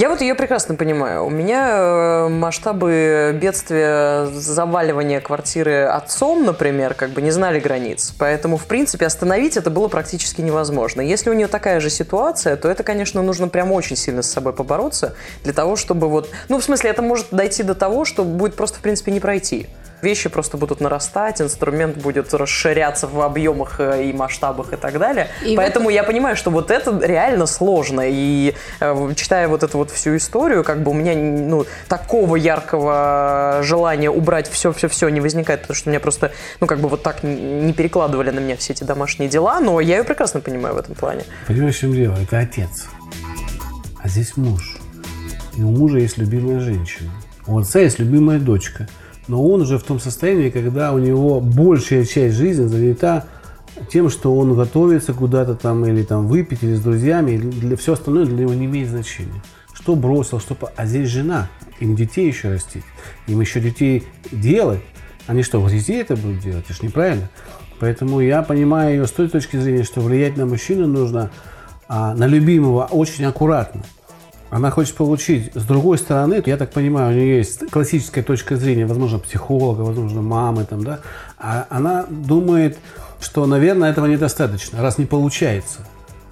Я 0.00 0.08
вот 0.08 0.22
ее 0.22 0.34
прекрасно 0.34 0.76
понимаю. 0.76 1.26
У 1.26 1.28
меня 1.28 1.72
э, 1.72 2.28
масштабы 2.30 3.38
бедствия 3.38 4.28
заваливания 4.32 5.20
квартиры 5.20 5.82
отцом, 5.82 6.42
например, 6.46 6.94
как 6.94 7.10
бы 7.10 7.20
не 7.20 7.30
знали 7.30 7.60
границ. 7.60 8.14
Поэтому, 8.18 8.56
в 8.56 8.64
принципе, 8.64 9.04
остановить 9.04 9.58
это 9.58 9.68
было 9.68 9.88
практически 9.88 10.40
невозможно. 10.40 11.02
Если 11.02 11.28
у 11.28 11.34
нее 11.34 11.48
такая 11.48 11.80
же 11.80 11.90
ситуация, 11.90 12.56
то 12.56 12.70
это, 12.70 12.82
конечно, 12.82 13.20
нужно 13.20 13.48
прям 13.48 13.72
очень 13.72 13.94
сильно 13.94 14.22
с 14.22 14.32
собой 14.32 14.54
побороться 14.54 15.16
для 15.44 15.52
того, 15.52 15.76
чтобы 15.76 16.08
вот... 16.08 16.30
Ну, 16.48 16.58
в 16.60 16.64
смысле, 16.64 16.88
это 16.88 17.02
может 17.02 17.26
дойти 17.30 17.62
до 17.62 17.74
того, 17.74 18.06
что 18.06 18.24
будет 18.24 18.54
просто, 18.54 18.78
в 18.78 18.80
принципе, 18.80 19.12
не 19.12 19.20
пройти. 19.20 19.66
Вещи 20.02 20.28
просто 20.28 20.56
будут 20.56 20.80
нарастать, 20.80 21.40
инструмент 21.40 21.96
будет 21.98 22.32
расширяться 22.32 23.06
в 23.06 23.20
объемах 23.20 23.76
э, 23.78 24.04
и 24.04 24.12
масштабах 24.12 24.72
и 24.72 24.76
так 24.76 24.98
далее. 24.98 25.28
И 25.44 25.54
Поэтому 25.56 25.86
вот- 25.86 25.94
я 25.94 26.04
понимаю, 26.04 26.36
что 26.36 26.50
вот 26.50 26.70
это 26.70 26.98
реально 27.02 27.46
сложно. 27.46 28.02
И 28.06 28.54
э, 28.80 29.12
читая 29.14 29.48
вот 29.48 29.62
эту 29.62 29.78
вот 29.78 29.90
всю 29.90 30.16
историю, 30.16 30.64
как 30.64 30.82
бы 30.82 30.90
у 30.90 30.94
меня 30.94 31.14
ну, 31.14 31.66
такого 31.88 32.36
яркого 32.36 33.60
желания 33.62 34.10
убрать 34.10 34.48
все-все-все 34.50 35.08
не 35.08 35.20
возникает, 35.20 35.62
потому 35.62 35.76
что 35.76 35.88
у 35.88 35.90
меня 35.90 36.00
просто, 36.00 36.32
ну, 36.60 36.66
как 36.66 36.78
бы 36.80 36.88
вот 36.88 37.02
так 37.02 37.22
не 37.22 37.72
перекладывали 37.72 38.30
на 38.30 38.40
меня 38.40 38.56
все 38.56 38.72
эти 38.72 38.84
домашние 38.84 39.28
дела, 39.28 39.60
но 39.60 39.80
я 39.80 39.98
ее 39.98 40.04
прекрасно 40.04 40.40
понимаю 40.40 40.74
в 40.74 40.78
этом 40.78 40.94
плане. 40.94 41.24
Понимаешь, 41.46 41.76
в 41.76 41.80
чем 41.80 41.92
дело? 41.92 42.16
Это 42.16 42.38
отец. 42.38 42.88
А 44.02 44.08
здесь 44.08 44.36
муж. 44.36 44.76
И 45.56 45.62
у 45.62 45.70
мужа 45.70 45.98
есть 45.98 46.16
любимая 46.16 46.60
женщина. 46.60 47.10
У 47.46 47.58
отца 47.58 47.80
есть 47.80 47.98
любимая 47.98 48.38
дочка. 48.38 48.88
Но 49.28 49.44
он 49.44 49.62
уже 49.62 49.78
в 49.78 49.82
том 49.82 50.00
состоянии, 50.00 50.50
когда 50.50 50.92
у 50.92 50.98
него 50.98 51.40
большая 51.40 52.04
часть 52.04 52.36
жизни 52.36 52.66
занята 52.66 53.26
тем, 53.90 54.10
что 54.10 54.36
он 54.36 54.54
готовится 54.54 55.12
куда-то 55.12 55.54
там 55.54 55.84
или 55.86 56.02
там 56.02 56.26
выпить, 56.26 56.62
или 56.62 56.74
с 56.74 56.80
друзьями, 56.80 57.32
или 57.32 57.48
для, 57.48 57.76
все 57.76 57.94
остальное 57.94 58.26
для 58.26 58.38
него 58.38 58.54
не 58.54 58.66
имеет 58.66 58.88
значения. 58.88 59.42
Что 59.72 59.94
бросил, 59.94 60.40
что... 60.40 60.56
А 60.76 60.86
здесь 60.86 61.08
жена, 61.08 61.48
им 61.78 61.96
детей 61.96 62.26
еще 62.26 62.52
растить, 62.52 62.84
им 63.26 63.40
еще 63.40 63.60
детей 63.60 64.04
делать. 64.30 64.80
Они 65.26 65.42
что, 65.42 65.60
вот 65.60 65.70
детей 65.70 66.00
это 66.00 66.16
будут 66.16 66.40
делать? 66.40 66.64
Это 66.64 66.74
же 66.74 66.80
неправильно. 66.82 67.30
Поэтому 67.78 68.20
я 68.20 68.42
понимаю 68.42 68.96
ее 68.96 69.06
с 69.06 69.10
той 69.10 69.28
точки 69.28 69.56
зрения, 69.56 69.84
что 69.84 70.00
влиять 70.00 70.36
на 70.36 70.44
мужчину 70.44 70.86
нужно, 70.86 71.30
а, 71.88 72.14
на 72.14 72.26
любимого 72.26 72.84
очень 72.84 73.24
аккуратно. 73.24 73.82
Она 74.50 74.70
хочет 74.70 74.96
получить. 74.96 75.52
С 75.54 75.64
другой 75.64 75.96
стороны, 75.98 76.42
я 76.44 76.56
так 76.56 76.72
понимаю, 76.72 77.12
у 77.12 77.18
нее 77.18 77.38
есть 77.38 77.70
классическая 77.70 78.22
точка 78.22 78.56
зрения, 78.56 78.84
возможно, 78.84 79.18
психолога, 79.18 79.82
возможно, 79.82 80.22
мамы 80.22 80.64
там, 80.64 80.82
да. 80.82 81.00
А 81.38 81.66
она 81.70 82.06
думает, 82.08 82.78
что, 83.20 83.46
наверное, 83.46 83.90
этого 83.90 84.06
недостаточно, 84.06 84.82
раз 84.82 84.98
не 84.98 85.06
получается. 85.06 85.86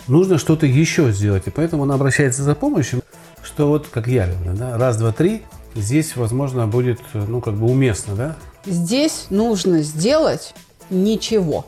Нужно 0.09 0.39
что-то 0.39 0.67
еще 0.67 1.13
сделать. 1.13 1.47
И 1.47 1.51
поэтому 1.51 1.85
она 1.85 1.95
обращается 1.95 2.43
за 2.43 2.55
помощью, 2.55 3.03
что 3.43 3.69
вот, 3.69 3.87
как 3.89 4.09
я 4.09 4.27
люблю, 4.27 4.53
да, 4.55 4.77
раз, 4.77 4.97
два, 4.97 5.13
три, 5.13 5.43
здесь, 5.75 6.17
возможно, 6.17 6.67
будет, 6.67 6.99
ну, 7.13 7.41
как 7.41 7.55
бы 7.55 7.67
уместно, 7.67 8.15
да. 8.15 8.37
Здесь 8.67 9.27
нужно 9.31 9.83
сделать 9.83 10.55
ничего. 10.91 11.67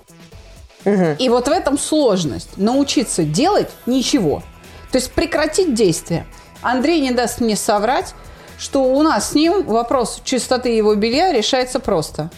И 0.85 1.29
вот 1.29 1.47
в 1.47 1.51
этом 1.51 1.79
сложность. 1.79 2.57
Научиться 2.57 3.23
делать 3.23 3.71
ничего. 3.87 4.43
То 4.91 4.99
есть 4.99 5.13
прекратить 5.13 5.75
действие. 5.75 6.27
Андрей 6.63 7.01
не 7.01 7.13
даст 7.13 7.41
мне 7.41 7.57
соврать, 7.57 8.15
что 8.59 8.83
у 8.83 9.03
нас 9.03 9.31
с 9.31 9.35
ним 9.35 9.65
вопрос 9.65 10.21
чистоты 10.25 10.71
его 10.71 10.95
белья 10.95 11.33
решается 11.33 11.81
просто. 11.81 12.31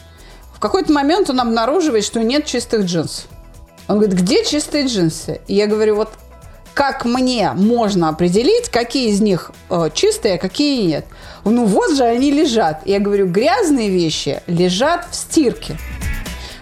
В 0.54 0.60
какой-то 0.60 0.92
момент 0.92 1.28
он 1.30 1.40
обнаруживает, 1.40 2.04
что 2.04 2.22
нет 2.22 2.46
чистых 2.46 2.84
джинсов. 2.84 3.26
Он 3.88 3.98
говорит, 3.98 4.16
где 4.16 4.44
чистые 4.44 4.86
джинсы? 4.86 5.40
И 5.48 5.54
я 5.54 5.66
говорю, 5.66 5.96
вот 5.96 6.10
как 6.74 7.04
мне 7.04 7.52
можно 7.52 8.08
определить, 8.08 8.68
какие 8.68 9.10
из 9.10 9.20
них 9.20 9.50
э, 9.68 9.90
чистые, 9.92 10.34
а 10.34 10.38
какие 10.38 10.86
нет? 10.86 11.06
Ну 11.44 11.66
вот 11.66 11.96
же 11.96 12.04
они 12.04 12.30
лежат. 12.30 12.86
Я 12.86 13.00
говорю, 13.00 13.26
грязные 13.26 13.90
вещи 13.90 14.42
лежат 14.46 15.06
в 15.10 15.14
стирке. 15.14 15.76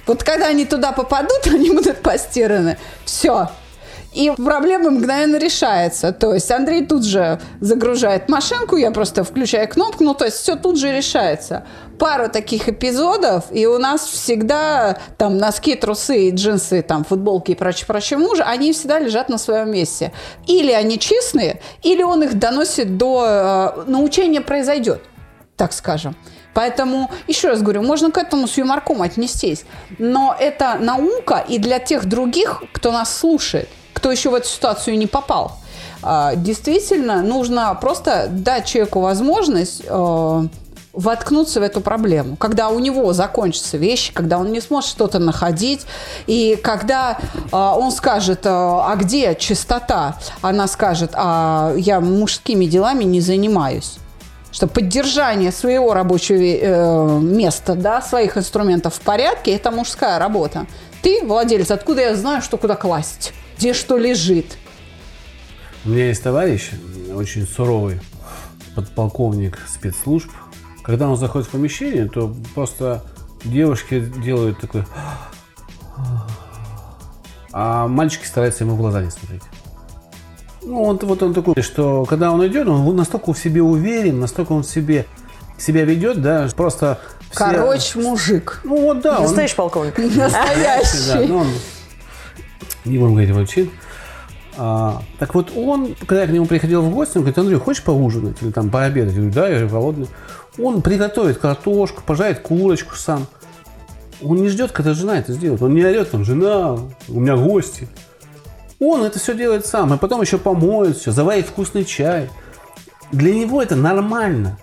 Вот 0.06 0.24
когда 0.24 0.46
они 0.46 0.64
туда 0.64 0.92
попадут, 0.92 1.40
они 1.46 1.70
будут 1.70 2.02
постираны. 2.02 2.78
Все. 3.04 3.50
И 4.12 4.32
проблема 4.36 4.90
мгновенно 4.90 5.36
решается. 5.36 6.12
То 6.12 6.34
есть 6.34 6.50
Андрей 6.50 6.84
тут 6.84 7.04
же 7.04 7.40
загружает 7.60 8.28
машинку, 8.28 8.76
я 8.76 8.90
просто 8.90 9.22
включаю 9.22 9.68
кнопку, 9.68 10.02
ну 10.02 10.14
то 10.14 10.24
есть 10.24 10.38
все 10.38 10.56
тут 10.56 10.78
же 10.78 10.92
решается. 10.92 11.64
Пару 11.98 12.28
таких 12.28 12.68
эпизодов, 12.68 13.44
и 13.52 13.66
у 13.66 13.78
нас 13.78 14.04
всегда 14.06 14.98
там 15.16 15.36
носки, 15.38 15.76
трусы, 15.76 16.30
джинсы, 16.30 16.82
там 16.82 17.04
футболки 17.04 17.52
и 17.52 17.54
прочее, 17.54 17.86
прочее 17.86 18.18
мужа, 18.18 18.44
они 18.44 18.72
всегда 18.72 18.98
лежат 18.98 19.28
на 19.28 19.38
своем 19.38 19.70
месте. 19.70 20.12
Или 20.46 20.72
они 20.72 20.98
честные, 20.98 21.60
или 21.82 22.02
он 22.02 22.22
их 22.24 22.38
доносит 22.38 22.96
до... 22.96 23.74
э, 23.86 23.90
научения 23.90 24.40
произойдет 24.40 25.02
так 25.56 25.74
скажем. 25.74 26.16
Поэтому, 26.54 27.10
еще 27.26 27.48
раз 27.48 27.60
говорю, 27.60 27.82
можно 27.82 28.10
к 28.10 28.16
этому 28.16 28.48
с 28.48 28.56
юморком 28.56 29.02
отнестись. 29.02 29.66
Но 29.98 30.34
это 30.40 30.78
наука 30.80 31.44
и 31.46 31.58
для 31.58 31.78
тех 31.78 32.06
других, 32.06 32.62
кто 32.72 32.92
нас 32.92 33.14
слушает, 33.14 33.68
кто 34.00 34.10
еще 34.10 34.30
в 34.30 34.34
эту 34.34 34.48
ситуацию 34.48 34.96
не 34.96 35.06
попал. 35.06 35.58
А, 36.02 36.34
Действительно, 36.34 37.22
нужно 37.22 37.74
просто 37.74 38.28
дать 38.30 38.64
человеку 38.64 39.00
возможность 39.00 39.82
э, 39.86 40.42
воткнуться 40.94 41.60
в 41.60 41.62
эту 41.62 41.82
проблему. 41.82 42.36
Когда 42.36 42.70
у 42.70 42.78
него 42.78 43.12
закончатся 43.12 43.76
вещи, 43.76 44.14
когда 44.14 44.38
он 44.38 44.52
не 44.52 44.62
сможет 44.62 44.88
что-то 44.88 45.18
находить, 45.18 45.84
и 46.26 46.58
когда 46.62 47.18
э, 47.52 47.56
он 47.56 47.92
скажет, 47.92 48.46
э, 48.46 48.48
а 48.50 48.96
где 48.96 49.34
чистота, 49.34 50.16
она 50.40 50.66
скажет, 50.66 51.10
а 51.12 51.74
я 51.76 52.00
мужскими 52.00 52.64
делами 52.64 53.04
не 53.04 53.20
занимаюсь 53.20 53.98
что 54.52 54.66
поддержание 54.66 55.52
своего 55.52 55.94
рабочего 55.94 56.38
э, 56.38 57.20
места, 57.20 57.76
да, 57.76 58.02
своих 58.02 58.36
инструментов 58.36 58.96
в 58.96 59.00
порядке, 59.00 59.54
это 59.54 59.70
мужская 59.70 60.18
работа. 60.18 60.66
Ты, 61.02 61.24
владелец, 61.24 61.70
откуда 61.70 62.02
я 62.02 62.16
знаю, 62.16 62.42
что 62.42 62.56
куда 62.56 62.74
класть? 62.74 63.32
Где 63.60 63.74
что 63.74 63.98
лежит? 63.98 64.56
У 65.84 65.90
меня 65.90 66.06
есть 66.06 66.22
товарищ, 66.22 66.70
очень 67.14 67.46
суровый 67.46 68.00
подполковник 68.74 69.58
спецслужб. 69.68 70.30
Когда 70.82 71.06
он 71.10 71.18
заходит 71.18 71.46
в 71.46 71.50
помещение, 71.50 72.08
то 72.08 72.34
просто 72.54 73.04
девушки 73.44 74.00
делают 74.00 74.58
такой... 74.62 74.86
А 77.52 77.86
мальчики 77.86 78.24
стараются 78.24 78.64
ему 78.64 78.76
в 78.76 78.78
глаза 78.78 79.02
не 79.02 79.10
смотреть. 79.10 79.42
Ну, 80.62 80.82
он, 80.82 80.96
вот 81.02 81.22
он 81.22 81.34
такой, 81.34 81.60
что 81.60 82.06
когда 82.06 82.32
он 82.32 82.46
идет, 82.46 82.66
он 82.66 82.96
настолько 82.96 83.34
в 83.34 83.38
себе 83.38 83.60
уверен, 83.60 84.20
настолько 84.20 84.52
он 84.52 84.62
в 84.62 84.70
себе 84.70 85.04
себя 85.58 85.84
ведет, 85.84 86.22
да, 86.22 86.48
просто... 86.56 86.98
все- 87.30 87.38
Короче, 87.40 87.98
мужик. 87.98 88.62
Ну, 88.64 88.80
вот 88.80 89.02
да, 89.02 89.18
он- 89.18 89.24
Настоящий 89.24 89.56
полковник. 89.56 89.96
да, 90.16 90.30
Настоящий. 90.30 91.28
ну, 91.28 91.36
он, 91.40 91.48
не 92.84 92.98
будем 92.98 93.12
говорить 93.12 93.30
его 93.30 93.44
чин. 93.44 93.70
А, 94.56 95.02
так 95.18 95.34
вот 95.34 95.52
он, 95.56 95.94
когда 96.00 96.22
я 96.22 96.26
к 96.26 96.30
нему 96.30 96.46
приходил 96.46 96.82
в 96.82 96.90
гости, 96.90 97.16
он 97.16 97.22
говорит, 97.22 97.38
Андрей, 97.38 97.58
хочешь 97.58 97.82
поужинать 97.82 98.36
или 98.42 98.50
там 98.50 98.70
пообедать? 98.70 99.14
Я 99.14 99.16
говорю, 99.16 99.32
да, 99.32 99.48
я 99.48 99.54
говорю, 99.54 99.68
голодный. 99.68 100.08
Он 100.58 100.82
приготовит 100.82 101.38
картошку, 101.38 102.02
пожарит 102.04 102.40
курочку 102.40 102.94
сам. 102.94 103.26
Он 104.22 104.36
не 104.36 104.48
ждет, 104.48 104.72
когда 104.72 104.92
жена 104.92 105.18
это 105.18 105.32
сделает. 105.32 105.62
Он 105.62 105.74
не 105.74 105.84
орет 105.84 106.10
там, 106.10 106.24
жена, 106.24 106.76
у 107.08 107.20
меня 107.20 107.36
гости. 107.36 107.88
Он 108.78 109.02
это 109.02 109.18
все 109.18 109.34
делает 109.34 109.66
сам. 109.66 109.94
И 109.94 109.98
потом 109.98 110.20
еще 110.20 110.38
помоет 110.38 110.96
все, 110.96 111.12
заварит 111.12 111.46
вкусный 111.46 111.84
чай. 111.84 112.28
Для 113.12 113.34
него 113.34 113.62
это 113.62 113.76
нормально. 113.76 114.58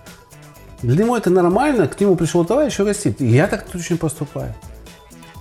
Для 0.82 1.04
него 1.04 1.16
это 1.16 1.30
нормально. 1.30 1.88
К 1.88 2.00
нему 2.00 2.14
пришел 2.14 2.44
товарищ 2.44 2.78
и 2.78 2.84
гостит. 2.84 3.20
И 3.20 3.26
я 3.26 3.46
так 3.46 3.64
точно 3.64 3.96
поступаю. 3.96 4.54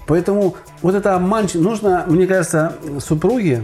Поэтому 0.08 0.56
вот 0.82 0.96
это 0.96 1.15
обманчиво. 1.15 1.62
Нужно, 1.62 2.06
мне 2.08 2.26
кажется, 2.26 2.74
супруге 3.00 3.63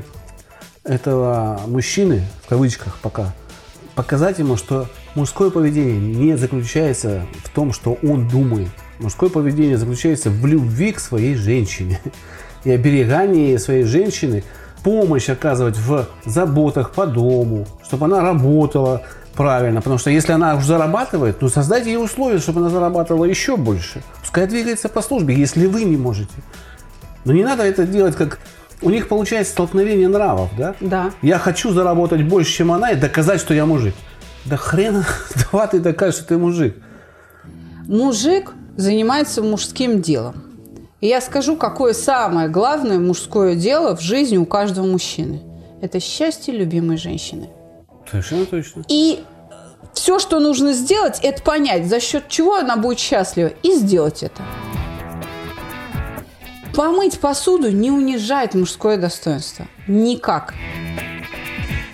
этого 0.84 1.62
мужчины, 1.68 2.24
в 2.46 2.50
кавычках 2.50 3.00
пока, 3.02 3.34
показать 3.96 4.40
ему, 4.40 4.58
что 4.58 4.88
мужское 5.16 5.50
поведение 5.50 5.98
не 5.98 6.38
заключается 6.38 7.26
в 7.44 7.50
том, 7.50 7.72
что 7.72 7.98
он 8.04 8.28
думает. 8.28 8.70
Мужское 9.00 9.30
поведение 9.30 9.78
заключается 9.78 10.30
в 10.30 10.46
любви 10.46 10.92
к 10.92 11.00
своей 11.00 11.36
женщине 11.36 12.00
и 12.64 12.72
оберегании 12.72 13.58
своей 13.58 13.84
женщины, 13.84 14.44
помощь 14.84 15.30
оказывать 15.30 15.78
в 15.78 16.08
заботах 16.26 16.92
по 16.92 17.08
дому, 17.08 17.66
чтобы 17.86 18.06
она 18.06 18.22
работала 18.22 19.04
правильно. 19.36 19.82
Потому 19.82 19.98
что 19.98 20.10
если 20.10 20.32
она 20.32 20.56
уже 20.56 20.68
зарабатывает, 20.68 21.40
то 21.40 21.50
создайте 21.50 21.92
ей 21.92 21.98
условия, 21.98 22.40
чтобы 22.40 22.62
она 22.62 22.70
зарабатывала 22.70 23.26
еще 23.26 23.58
больше. 23.58 24.02
Пускай 24.22 24.48
двигается 24.48 24.90
по 24.90 25.02
службе, 25.02 25.36
если 25.36 25.68
вы 25.68 25.84
не 25.84 25.98
можете. 25.98 26.34
Но 27.26 27.34
не 27.34 27.44
надо 27.44 27.64
это 27.64 27.86
делать 27.86 28.16
как... 28.16 28.40
У 28.82 28.90
них 28.90 29.08
получается 29.08 29.54
столкновение 29.54 30.10
нравов, 30.10 30.50
да? 30.58 30.76
Да. 30.82 31.12
Я 31.22 31.40
хочу 31.40 31.72
заработать 31.72 32.24
больше, 32.24 32.52
чем 32.52 32.72
она, 32.72 32.92
и 32.92 32.96
доказать, 32.96 33.40
что 33.40 33.54
я 33.54 33.66
мужик. 33.66 33.96
Да 34.46 34.58
хрена, 34.58 35.06
два 35.52 35.68
ты 35.68 35.80
докажешь, 35.80 36.16
что 36.16 36.30
ты 36.30 36.38
мужик. 36.38 36.76
Мужик 37.88 38.54
занимается 38.76 39.42
мужским 39.42 40.02
делом. 40.02 40.44
И 41.00 41.08
я 41.08 41.22
скажу, 41.22 41.56
какое 41.56 41.94
самое 41.94 42.50
главное 42.50 43.00
мужское 43.00 43.56
дело 43.56 43.96
в 43.96 44.02
жизни 44.02 44.38
у 44.38 44.46
каждого 44.46 44.86
мужчины. 44.86 45.42
Это 45.82 46.00
счастье 46.00 46.54
любимой 46.54 46.98
женщины. 46.98 47.50
Совершенно 48.14 48.46
точно. 48.46 48.84
И 48.90 49.24
все, 49.96 50.20
что 50.20 50.40
нужно 50.40 50.74
сделать, 50.74 51.20
это 51.24 51.42
понять, 51.42 51.88
за 51.88 52.00
счет 52.00 52.28
чего 52.28 52.56
она 52.58 52.78
будет 52.78 53.00
счастлива, 53.00 53.48
и 53.64 53.74
сделать 53.74 54.22
это. 54.22 54.44
Помыть 56.76 57.20
посуду 57.20 57.72
не 57.72 57.90
унижает 57.90 58.54
мужское 58.54 58.98
достоинство. 58.98 59.66
Никак. 59.88 60.54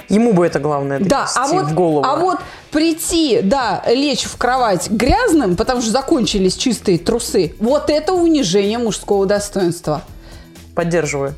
Ему 0.09 0.33
бы 0.33 0.45
это 0.45 0.59
главное 0.59 0.99
Да, 0.99 1.29
а 1.35 1.47
вот, 1.47 1.65
в 1.67 1.73
голову. 1.73 2.03
а 2.05 2.17
вот 2.17 2.39
прийти, 2.71 3.39
да, 3.41 3.81
лечь 3.87 4.23
в 4.23 4.35
кровать 4.37 4.89
грязным, 4.89 5.55
потому 5.55 5.81
что 5.81 5.91
закончились 5.91 6.55
чистые 6.57 6.99
трусы, 6.99 7.55
вот 7.59 7.89
это 7.89 8.11
унижение 8.13 8.77
мужского 8.77 9.25
достоинства. 9.25 10.03
Поддерживаю. 10.79 11.35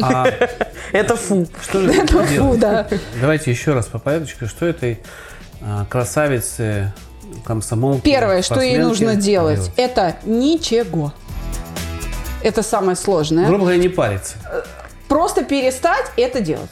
А 0.00 0.28
Это 0.92 1.14
фу. 1.14 1.46
что 1.62 1.82
же 1.82 1.92
Это 1.92 2.24
фу, 2.24 2.56
да. 2.56 2.88
Давайте 3.20 3.50
еще 3.50 3.74
раз 3.74 3.84
по 3.84 3.98
порядочку. 3.98 4.46
Что 4.46 4.64
этой 4.64 4.98
а, 5.60 5.84
красавице, 5.84 6.90
комсомолке, 7.44 8.00
Первое, 8.00 8.40
что 8.40 8.62
ей 8.62 8.78
нужно 8.78 9.14
делать, 9.14 9.70
это 9.76 10.16
ничего. 10.24 11.12
Это 12.42 12.62
самое 12.62 12.96
сложное. 12.96 13.46
Грубо 13.46 13.64
говоря, 13.64 13.76
не 13.76 13.90
париться. 13.90 14.36
Просто 15.08 15.44
перестать 15.44 16.06
это 16.16 16.40
делать. 16.40 16.70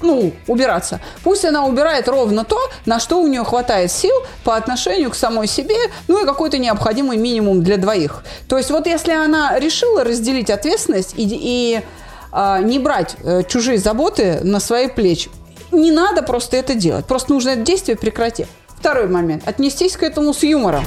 Ну, 0.00 0.32
убираться. 0.46 1.00
Пусть 1.22 1.44
она 1.44 1.64
убирает 1.66 2.08
ровно 2.08 2.44
то, 2.44 2.58
на 2.86 3.00
что 3.00 3.20
у 3.20 3.26
нее 3.26 3.44
хватает 3.44 3.90
сил 3.90 4.14
по 4.44 4.56
отношению 4.56 5.10
к 5.10 5.14
самой 5.14 5.46
себе, 5.46 5.76
ну 6.08 6.22
и 6.22 6.26
какой-то 6.26 6.58
необходимый 6.58 7.16
минимум 7.16 7.62
для 7.62 7.76
двоих. 7.76 8.24
То 8.48 8.58
есть 8.58 8.70
вот 8.70 8.86
если 8.86 9.12
она 9.12 9.58
решила 9.58 10.04
разделить 10.04 10.50
ответственность 10.50 11.14
и, 11.16 11.26
и, 11.28 11.82
а, 12.30 12.60
не 12.60 12.78
брать 12.78 13.16
э, 13.22 13.42
чужие 13.48 13.78
заботы 13.78 14.40
на 14.42 14.60
свои 14.60 14.88
плечи, 14.88 15.30
не 15.72 15.90
надо 15.90 16.22
просто 16.22 16.56
это 16.56 16.74
делать. 16.74 17.06
Просто 17.06 17.32
нужно 17.32 17.50
это 17.50 17.62
действие 17.62 17.96
прекратить. 17.96 18.46
Второй 18.78 19.08
момент. 19.08 19.46
Отнестись 19.46 19.96
к 19.96 20.02
этому 20.02 20.32
с 20.32 20.42
юмором. 20.42 20.84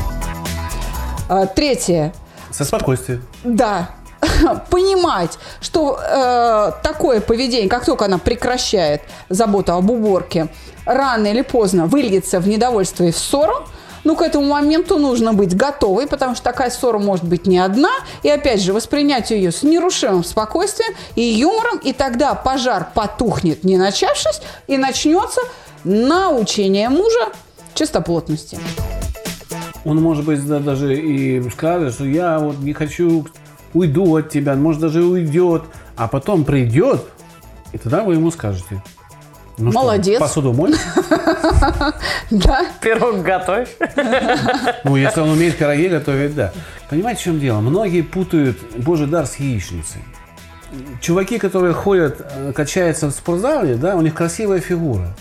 А, 1.29 1.45
Третье. 1.47 2.13
Со 2.51 2.63
спокойствием. 2.63 3.25
Да. 3.43 3.89
Понимать, 4.69 5.37
что 5.61 5.99
э, 6.01 6.71
такое 6.83 7.21
поведение, 7.21 7.69
как 7.69 7.85
только 7.85 8.05
она 8.05 8.17
прекращает 8.17 9.01
заботу 9.29 9.73
об 9.73 9.89
уборке, 9.89 10.47
рано 10.85 11.27
или 11.27 11.41
поздно 11.41 11.85
выльется 11.85 12.39
в 12.39 12.47
недовольство 12.47 13.03
и 13.03 13.11
в 13.11 13.17
ссору, 13.17 13.67
ну, 14.03 14.15
к 14.15 14.21
этому 14.21 14.45
моменту 14.47 14.97
нужно 14.97 15.33
быть 15.33 15.53
готовой, 15.53 16.07
потому 16.07 16.33
что 16.33 16.45
такая 16.45 16.69
ссора 16.69 16.97
может 16.97 17.25
быть 17.25 17.45
не 17.45 17.59
одна. 17.59 17.89
И 18.23 18.29
опять 18.29 18.61
же, 18.61 18.71
воспринять 18.71 19.31
ее 19.31 19.51
с 19.51 19.63
нерушимым 19.63 20.23
спокойствием 20.23 20.95
и 21.15 21.21
юмором, 21.21 21.77
и 21.79 21.91
тогда 21.91 22.33
пожар 22.33 22.87
потухнет, 22.95 23.65
не 23.65 23.75
начавшись, 23.75 24.41
и 24.67 24.77
начнется 24.77 25.41
научение 25.83 26.87
мужа 26.87 27.33
чистоплотности. 27.73 28.57
Он, 29.83 30.01
может 30.01 30.23
быть, 30.23 30.45
да, 30.45 30.59
даже 30.59 30.95
и 30.95 31.49
скажет, 31.49 31.95
что 31.95 32.05
я 32.05 32.39
вот 32.39 32.59
не 32.59 32.71
хочу, 32.71 33.27
уйду 33.73 34.15
от 34.15 34.29
тебя, 34.29 34.55
может, 34.55 34.81
даже 34.81 35.03
уйдет, 35.03 35.63
а 35.95 36.07
потом 36.07 36.45
придет, 36.45 37.01
и 37.73 37.77
тогда 37.77 38.03
вы 38.03 38.15
ему 38.15 38.31
скажете. 38.31 38.81
Ну 39.57 39.71
что, 39.71 39.79
Молодец. 39.79 40.19
посуду 40.19 40.53
мой? 40.53 40.73
Да. 42.29 42.65
Пирог 42.81 43.23
готовь. 43.23 43.69
Ну, 44.83 44.95
если 44.95 45.21
он 45.21 45.29
умеет 45.29 45.57
пироги 45.57 45.87
готовить, 45.87 46.35
да. 46.35 46.53
Понимаете, 46.89 47.21
в 47.21 47.23
чем 47.23 47.39
дело? 47.39 47.61
Многие 47.61 48.01
путают 48.01 48.57
Божий 48.77 49.07
дар 49.07 49.25
с 49.25 49.37
яичницей. 49.37 50.01
Чуваки, 51.01 51.39
которые 51.39 51.73
ходят, 51.73 52.21
э, 52.29 52.51
качаются 52.53 53.07
в 53.07 53.11
спортзале, 53.11 53.75
да, 53.75 53.95
у 53.95 54.01
них 54.01 54.13
красивая 54.13 54.59
фигура. 54.59 55.15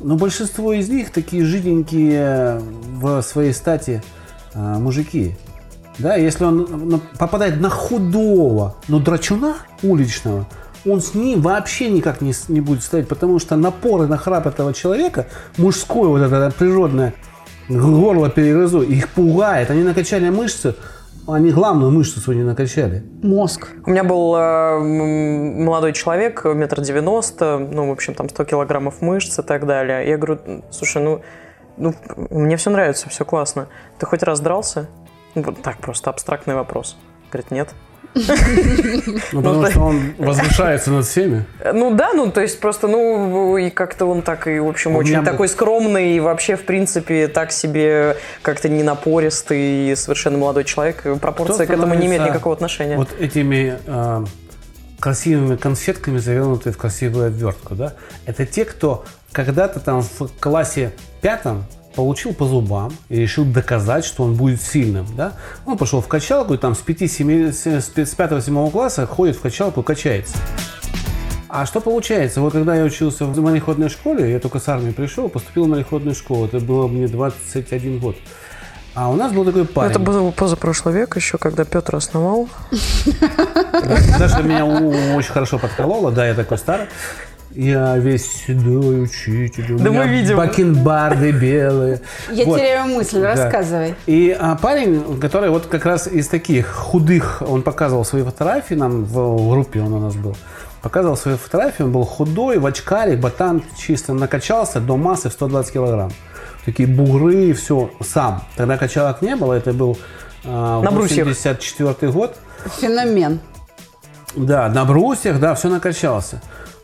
Но 0.00 0.16
большинство 0.16 0.72
из 0.72 0.88
них 0.88 1.10
такие 1.12 1.44
жиденькие 1.44 2.60
в 2.94 3.22
своей 3.22 3.52
стати 3.52 4.02
э, 4.54 4.58
мужики. 4.58 5.36
Да, 5.98 6.16
если 6.16 6.44
он 6.44 6.88
на- 6.88 7.00
попадает 7.18 7.60
на 7.60 7.68
худого, 7.68 8.76
но 8.88 8.98
драчуна 8.98 9.56
уличного, 9.82 10.46
он 10.86 11.00
с 11.00 11.14
ним 11.14 11.40
вообще 11.42 11.90
никак 11.90 12.20
не, 12.20 12.32
не 12.48 12.60
будет 12.60 12.82
стоять, 12.82 13.08
потому 13.08 13.38
что 13.38 13.56
напор 13.56 14.02
и 14.02 14.06
нахрап 14.06 14.46
этого 14.46 14.72
человека, 14.74 15.26
мужское 15.56 16.08
вот 16.08 16.20
это 16.22 16.52
природное 16.58 17.14
горло 17.68 18.28
перегрызу, 18.30 18.82
их 18.82 19.08
пугает. 19.10 19.70
Они 19.70 19.82
накачали 19.82 20.28
мышцы, 20.30 20.74
они 21.28 21.50
главную 21.50 21.92
мышцу 21.92 22.20
свою 22.20 22.40
не 22.40 22.44
накачали. 22.44 23.04
Мозг. 23.22 23.68
У 23.86 23.90
меня 23.90 24.02
был 24.02 24.34
э, 24.34 24.78
молодой 24.80 25.92
человек, 25.92 26.44
метр 26.44 26.80
девяносто, 26.80 27.58
ну, 27.58 27.88
в 27.88 27.92
общем, 27.92 28.14
там 28.14 28.28
100 28.28 28.44
килограммов 28.44 29.00
мышц 29.00 29.38
и 29.38 29.42
так 29.42 29.66
далее. 29.66 30.08
Я 30.08 30.16
говорю, 30.16 30.40
слушай, 30.70 31.02
ну, 31.02 31.22
ну, 31.76 31.94
мне 32.30 32.56
все 32.56 32.70
нравится, 32.70 33.08
все 33.08 33.24
классно. 33.24 33.68
Ты 33.98 34.06
хоть 34.06 34.22
раз 34.22 34.40
дрался? 34.40 34.88
Ну, 35.34 35.42
Вот 35.42 35.62
так 35.62 35.78
просто 35.78 36.10
абстрактный 36.10 36.54
вопрос. 36.54 36.96
Говорит, 37.30 37.50
нет. 37.50 37.74
Ну, 38.14 39.42
потому 39.42 39.62
да. 39.62 39.70
что 39.70 39.80
он 39.80 40.14
возвышается 40.18 40.90
над 40.90 41.06
всеми. 41.06 41.44
Ну 41.72 41.94
да, 41.94 42.12
ну 42.12 42.30
то 42.30 42.40
есть 42.40 42.60
просто, 42.60 42.86
ну 42.88 43.56
и 43.56 43.70
как-то 43.70 44.06
он 44.06 44.22
так 44.22 44.46
и, 44.46 44.58
в 44.58 44.68
общем, 44.68 44.96
очень 44.96 45.24
такой 45.24 45.48
скромный 45.48 46.16
и 46.16 46.20
вообще, 46.20 46.56
в 46.56 46.64
принципе, 46.64 47.28
так 47.28 47.52
себе 47.52 48.16
как-то 48.42 48.68
не 48.68 48.82
напористый 48.82 49.92
и 49.92 49.94
совершенно 49.96 50.38
молодой 50.38 50.64
человек. 50.64 51.04
Пропорция 51.20 51.66
к 51.66 51.70
этому 51.70 51.94
не 51.94 52.06
имеет 52.06 52.26
никакого 52.26 52.54
отношения. 52.54 52.96
Вот 52.96 53.08
этими 53.18 53.78
э, 53.86 54.24
красивыми 55.00 55.56
конфетками, 55.56 56.18
завернутые 56.18 56.72
в 56.72 56.78
красивую 56.78 57.28
обвертку, 57.28 57.74
да, 57.74 57.94
это 58.26 58.44
те, 58.46 58.64
кто 58.64 59.04
когда-то 59.32 59.80
там 59.80 60.02
в 60.02 60.28
классе 60.38 60.92
пятом 61.22 61.64
получил 61.94 62.34
по 62.34 62.46
зубам 62.46 62.92
и 63.08 63.16
решил 63.20 63.44
доказать, 63.44 64.04
что 64.04 64.24
он 64.24 64.34
будет 64.34 64.60
сильным, 64.60 65.06
да. 65.16 65.34
Он 65.66 65.76
пошел 65.76 66.00
в 66.00 66.08
качалку 66.08 66.54
и 66.54 66.56
там 66.58 66.74
с 66.74 66.82
5-7, 66.82 67.52
с 67.52 67.88
5-7 67.96 68.70
класса 68.70 69.06
ходит 69.06 69.36
в 69.36 69.40
качалку 69.40 69.82
качается. 69.82 70.36
А 71.48 71.66
что 71.66 71.80
получается? 71.80 72.40
Вот 72.40 72.54
когда 72.54 72.74
я 72.74 72.82
учился 72.82 73.26
в 73.26 73.38
мореходной 73.38 73.90
школе, 73.90 74.32
я 74.32 74.40
только 74.40 74.58
с 74.58 74.68
армии 74.68 74.90
пришел, 74.90 75.28
поступил 75.28 75.66
в 75.66 75.68
мореходную 75.68 76.14
школу, 76.14 76.46
это 76.46 76.60
было 76.60 76.88
мне 76.88 77.06
21 77.06 77.98
год. 77.98 78.16
А 78.94 79.10
у 79.10 79.16
нас 79.16 79.32
был 79.32 79.44
такой 79.44 79.64
парень. 79.64 79.90
Это 79.90 79.98
было 79.98 80.30
позапрошлый 80.30 80.94
век 80.94 81.16
еще, 81.16 81.38
когда 81.38 81.64
Петр 81.64 81.96
основал. 81.96 82.48
Даша 84.18 84.42
меня 84.42 84.66
очень 84.66 85.32
хорошо 85.32 85.58
подколола, 85.58 86.10
да, 86.10 86.26
я 86.26 86.34
такой 86.34 86.58
старый. 86.58 86.86
Я 87.54 87.98
весь 87.98 88.26
седой 88.46 89.02
учитель, 89.04 89.72
у 89.74 89.78
Да 89.78 89.90
мы 89.90 90.06
видим. 90.06 90.36
бакенбарды 90.36 91.32
белые. 91.32 92.00
Я 92.30 92.44
Вот. 92.46 92.58
теряю 92.58 92.86
мысль, 92.86 93.20
Да. 93.20 93.34
рассказывай. 93.34 93.94
И 94.06 94.34
а, 94.38 94.56
парень, 94.56 95.20
который 95.20 95.50
вот 95.50 95.66
как 95.66 95.84
раз 95.84 96.06
из 96.06 96.28
таких 96.28 96.66
худых, 96.68 97.42
он 97.46 97.62
показывал 97.62 98.04
свои 98.06 98.22
фотографии 98.22 98.74
нам 98.74 99.04
в, 99.04 99.50
группе, 99.50 99.80
он 99.80 99.92
у 99.92 100.00
нас 100.00 100.14
был. 100.14 100.34
Показывал 100.80 101.16
свои 101.16 101.36
фотографии, 101.36 101.82
он 101.82 101.92
был 101.92 102.04
худой, 102.04 102.58
в 102.58 102.64
очкаре, 102.66 103.16
ботан 103.16 103.62
чисто, 103.78 104.14
накачался 104.14 104.80
до 104.80 104.96
массы 104.96 105.28
в 105.28 105.32
120 105.32 105.72
килограмм. 105.74 106.10
такие 106.64 106.88
бугры, 106.88 107.52
все 107.52 107.90
сам. 108.00 108.42
Тогда 108.56 108.78
качалок 108.78 109.20
не 109.20 109.36
было, 109.36 109.52
это 109.52 109.72
был 109.74 109.98
а, 110.44 110.80
На 110.82 110.90
брусьях. 110.90 111.26
84 111.26 112.10
год. 112.12 112.36
Феномен. 112.80 113.40
Да, 114.34 114.68
на 114.70 114.84
брусьях, 114.86 115.38
да, 115.38 115.54
все 115.54 115.68
накачался. 115.68 116.40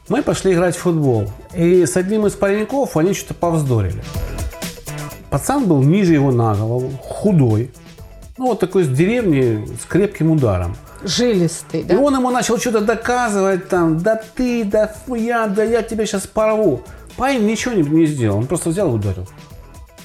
Мы 0.08 0.22
пошли 0.22 0.54
играть 0.54 0.74
в 0.74 0.80
футбол. 0.80 1.30
И 1.54 1.84
с 1.84 1.96
одним 1.96 2.26
из 2.26 2.32
пареньков 2.32 2.96
они 2.96 3.12
что-то 3.12 3.34
повздорили. 3.34 4.02
Пацан 5.30 5.66
был 5.66 5.82
ниже 5.82 6.14
его 6.14 6.30
на 6.32 6.54
голову, 6.54 6.90
худой. 7.02 7.70
Ну, 8.38 8.46
вот 8.46 8.60
такой 8.60 8.84
с 8.84 8.88
деревни 8.88 9.68
с 9.82 9.84
крепким 9.84 10.30
ударом. 10.30 10.76
Жилистый, 11.02 11.80
И 11.80 11.84
да? 11.84 11.98
он 11.98 12.14
ему 12.14 12.30
начал 12.30 12.58
что-то 12.58 12.80
доказывать 12.80 13.68
там, 13.68 13.98
да 13.98 14.20
ты, 14.34 14.64
да 14.64 14.94
я, 15.08 15.46
да 15.46 15.62
я 15.62 15.82
тебя 15.82 16.06
сейчас 16.06 16.26
порву. 16.26 16.82
Парень 17.16 17.46
ничего 17.46 17.74
не, 17.74 17.82
не 17.82 18.06
сделал, 18.06 18.38
он 18.38 18.46
просто 18.46 18.70
взял 18.70 18.90
и 18.90 18.94
ударил. 18.94 19.28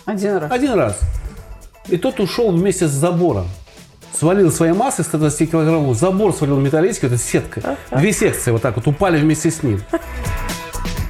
Один 0.06 0.38
раз. 0.38 0.52
Один 0.52 0.74
раз. 0.74 1.00
И 1.88 1.98
тот 1.98 2.20
ушел 2.20 2.52
вместе 2.52 2.88
с 2.88 2.92
забором. 2.92 3.46
Свалил 4.18 4.52
своей 4.52 4.74
массой 4.74 5.04
120 5.04 5.52
килограммов, 5.52 5.98
забор 5.98 6.34
свалил 6.34 6.60
металлический, 6.60 7.08
это 7.08 7.18
сетка. 7.18 7.78
Две 7.92 8.14
секции 8.14 8.52
вот 8.52 8.62
так 8.62 8.76
вот 8.76 8.88
упали 8.88 9.20
вместе 9.20 9.50
с 9.50 9.64
ним. 9.64 9.82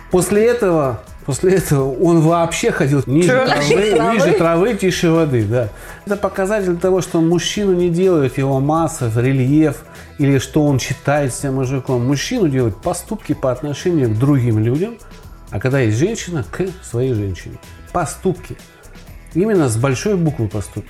После 0.10 0.46
этого, 0.46 1.02
после 1.26 1.56
этого 1.56 1.92
он 1.92 2.22
вообще 2.22 2.72
ходил 2.72 3.04
ниже 3.08 3.30
травы, 3.46 4.14
ниже 4.14 4.32
травы, 4.34 4.74
тише 4.76 5.10
воды, 5.10 5.44
да. 5.44 5.70
Это 6.06 6.16
показатель 6.16 6.78
того, 6.78 7.02
что 7.02 7.20
мужчину 7.20 7.74
не 7.74 7.90
делает 7.90 8.38
его 8.38 8.60
масса, 8.60 9.12
рельеф, 9.16 9.84
или 10.20 10.38
что 10.38 10.66
он 10.66 10.80
считает 10.80 11.34
себя 11.34 11.52
мужиком. 11.52 12.06
Мужчину 12.06 12.48
делают 12.48 12.82
поступки 12.82 13.34
по 13.34 13.52
отношению 13.52 14.10
к 14.10 14.18
другим 14.18 14.60
людям, 14.60 14.98
а 15.50 15.60
когда 15.60 15.80
есть 15.80 15.98
женщина, 15.98 16.46
к 16.50 16.68
своей 16.84 17.14
женщине. 17.14 17.58
Поступки. 17.92 18.56
Именно 19.34 19.68
с 19.68 19.76
большой 19.78 20.16
буквы 20.16 20.48
поступки. 20.48 20.90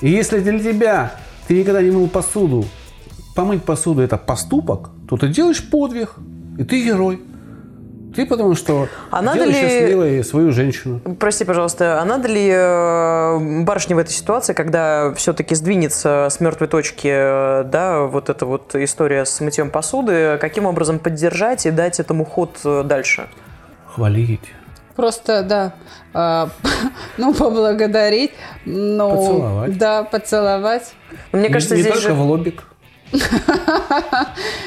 И 0.00 0.08
если 0.10 0.40
для 0.40 0.58
тебя 0.58 1.12
ты 1.46 1.58
никогда 1.58 1.82
не 1.82 1.90
мыл 1.90 2.08
посуду, 2.08 2.64
помыть 3.34 3.62
посуду 3.64 4.02
это 4.02 4.16
поступок, 4.16 4.90
то 5.08 5.16
ты 5.16 5.28
делаешь 5.28 5.68
подвиг, 5.68 6.14
и 6.58 6.64
ты 6.64 6.84
герой. 6.84 7.20
Ты 8.14 8.26
потому 8.26 8.56
что 8.56 8.88
А 9.12 9.22
надо 9.22 9.44
ли- 9.44 9.52
счастливой 9.52 10.24
свою 10.24 10.50
женщину. 10.50 11.00
Прости, 11.20 11.44
пожалуйста, 11.44 12.00
а 12.02 12.04
надо 12.04 12.26
ли 12.26 12.48
э, 12.52 13.62
барышне 13.64 13.94
в 13.94 13.98
этой 13.98 14.10
ситуации, 14.10 14.52
когда 14.52 15.14
все-таки 15.14 15.54
сдвинется 15.54 16.26
с 16.28 16.40
мертвой 16.40 16.66
точки, 16.66 17.08
э, 17.08 17.64
да, 17.64 18.00
вот 18.02 18.28
эта 18.28 18.46
вот 18.46 18.74
история 18.74 19.24
с 19.24 19.40
мытьем 19.40 19.70
посуды, 19.70 20.38
каким 20.40 20.66
образом 20.66 20.98
поддержать 20.98 21.66
и 21.66 21.70
дать 21.70 22.00
этому 22.00 22.24
ход 22.24 22.58
э, 22.64 22.82
дальше? 22.84 23.28
Хвалить. 23.86 24.40
Просто, 25.00 25.42
да, 25.42 25.72
а, 26.12 26.50
ну, 27.16 27.32
поблагодарить, 27.32 28.32
ну, 28.66 29.10
Поцеловать. 29.16 29.78
да, 29.78 30.02
поцеловать. 30.02 30.92
Мне 31.32 31.48
кажется, 31.48 31.74
не 31.74 31.80
здесь 31.80 31.94
только 31.94 32.08
же... 32.08 32.14
в 32.14 32.20
лобик. 32.20 32.64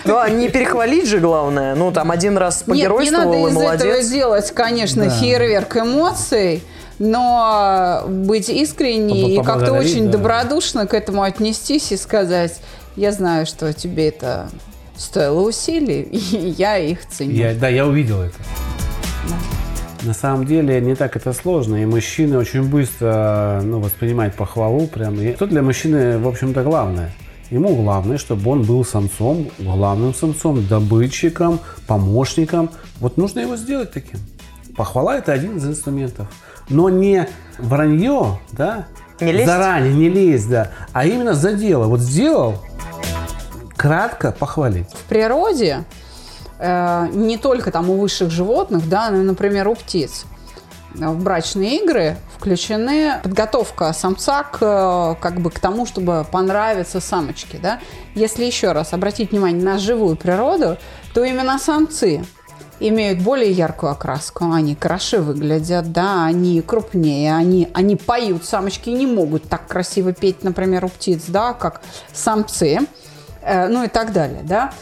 Ну, 0.06 0.18
а 0.18 0.30
не 0.30 0.50
перехвалить 0.50 1.08
же 1.08 1.20
главное. 1.20 1.76
Ну, 1.76 1.92
там 1.92 2.10
один 2.10 2.36
раз 2.38 2.66
Нет, 2.66 2.68
не 2.68 2.74
погеройствовал 2.74 3.26
надо 3.26 3.38
и 3.38 3.42
из 3.42 3.48
этого 3.52 3.64
молодец. 3.64 4.10
делать, 4.10 4.52
конечно, 4.52 5.06
Да. 5.06 5.12
фейерверк 5.12 5.78
эмоций, 5.78 6.64
но 6.98 8.04
быть 8.08 8.50
искренней 8.50 9.36
и 9.36 9.44
как-то 9.44 9.74
очень 9.74 10.08
да. 10.08 10.14
добродушно 10.14 10.88
к 10.88 10.96
этому 10.96 11.22
отнестись 11.22 11.92
и 11.92 11.98
сказать, 11.98 12.60
я 12.96 13.12
знаю, 13.12 13.46
что 13.46 13.72
тебе 13.72 14.10
это 14.10 14.50
стоило 14.98 15.42
усилий, 15.42 16.02
и 16.12 16.56
я 16.58 16.78
их 16.78 17.08
ценю. 17.08 17.34
Я, 17.34 17.54
да, 17.54 17.70
я 17.70 17.86
увидел 17.86 18.20
это. 18.24 18.36
На 20.04 20.14
самом 20.14 20.46
деле 20.46 20.82
не 20.82 20.96
так 20.96 21.16
это 21.16 21.32
сложно, 21.32 21.82
и 21.82 21.86
мужчины 21.86 22.38
очень 22.38 22.64
быстро 22.64 23.62
ну, 23.64 23.80
воспринимают 23.80 24.36
похвалу 24.36 24.88
прям. 24.88 25.16
И 25.16 25.34
что 25.36 25.48
для 25.48 25.62
мужчины, 25.62 26.18
в 26.18 26.28
общем-то, 26.28 26.62
главное? 26.64 27.14
Ему 27.50 27.74
главное, 27.76 28.18
чтобы 28.18 28.52
он 28.52 28.64
был 28.64 28.84
самцом, 28.84 29.50
главным 29.60 30.14
самцом, 30.14 30.68
добытчиком, 30.68 31.60
помощником. 31.88 32.70
Вот 33.00 33.16
нужно 33.16 33.40
его 33.40 33.56
сделать 33.56 33.92
таким. 33.92 34.20
Похвала– 34.76 35.18
это 35.20 35.32
один 35.32 35.58
из 35.58 35.66
инструментов. 35.66 36.28
Но 36.68 36.90
не 36.90 37.30
вранье, 37.58 38.40
да? 38.52 38.88
Не 39.22 39.32
лезть? 39.32 39.46
Заранее, 39.46 39.94
не 39.94 40.10
лезть, 40.10 40.50
да. 40.50 40.72
А 40.92 41.06
именно 41.06 41.34
за 41.34 41.54
дело. 41.54 41.86
Вот 41.86 42.00
сделал, 42.00 42.58
кратко 43.78 44.32
похвалить. 44.32 44.90
в 44.90 45.04
природе, 45.10 45.84
э, 46.60 47.08
не 47.12 47.38
только 47.38 47.72
там 47.72 47.90
у 47.90 47.98
высших 47.98 48.30
животных, 48.30 48.88
да, 48.90 49.10
но, 49.10 49.22
и, 49.22 49.24
например, 49.24 49.68
у 49.68 49.76
птиц, 49.76 50.26
в 50.94 51.24
брачные 51.24 51.84
игры 51.84 52.18
включены 52.38 53.20
подготовка 53.24 53.94
самца 53.94 54.44
к, 54.44 54.58
э, 54.62 55.16
как 55.22 55.40
бы, 55.40 55.50
к 55.50 55.60
тому, 55.60 55.86
чтобы 55.86 56.26
понравиться 56.30 57.00
самочке. 57.00 57.58
Да? 57.58 57.80
Если 58.16 58.46
еще 58.46 58.74
раз 58.74 58.94
обратить 58.94 59.32
внимание 59.32 59.64
на 59.64 59.78
живую 59.78 60.16
природу, 60.16 60.78
то 61.14 61.24
именно 61.24 61.58
самцы 61.58 62.24
имеют 62.80 63.20
более 63.22 63.52
яркую 63.52 63.94
окраску, 63.94 64.52
они 64.52 64.76
краше 64.76 65.20
выглядят, 65.20 65.92
да, 65.92 66.26
они 66.26 66.62
крупнее, 66.62 67.36
они, 67.36 67.70
они 67.74 67.96
поют, 67.96 68.46
самочки 68.46 68.90
не 68.90 69.08
могут 69.08 69.44
так 69.48 69.68
красиво 69.68 70.12
петь, 70.12 70.44
например, 70.44 70.86
у 70.86 70.90
птиц, 70.90 71.24
да, 71.28 71.54
как 71.54 71.82
самцы, 72.12 72.80
э, 73.42 73.68
ну 73.68 73.84
и 73.84 73.88
так 73.88 74.12
далее, 74.12 74.42
да. 74.44 74.74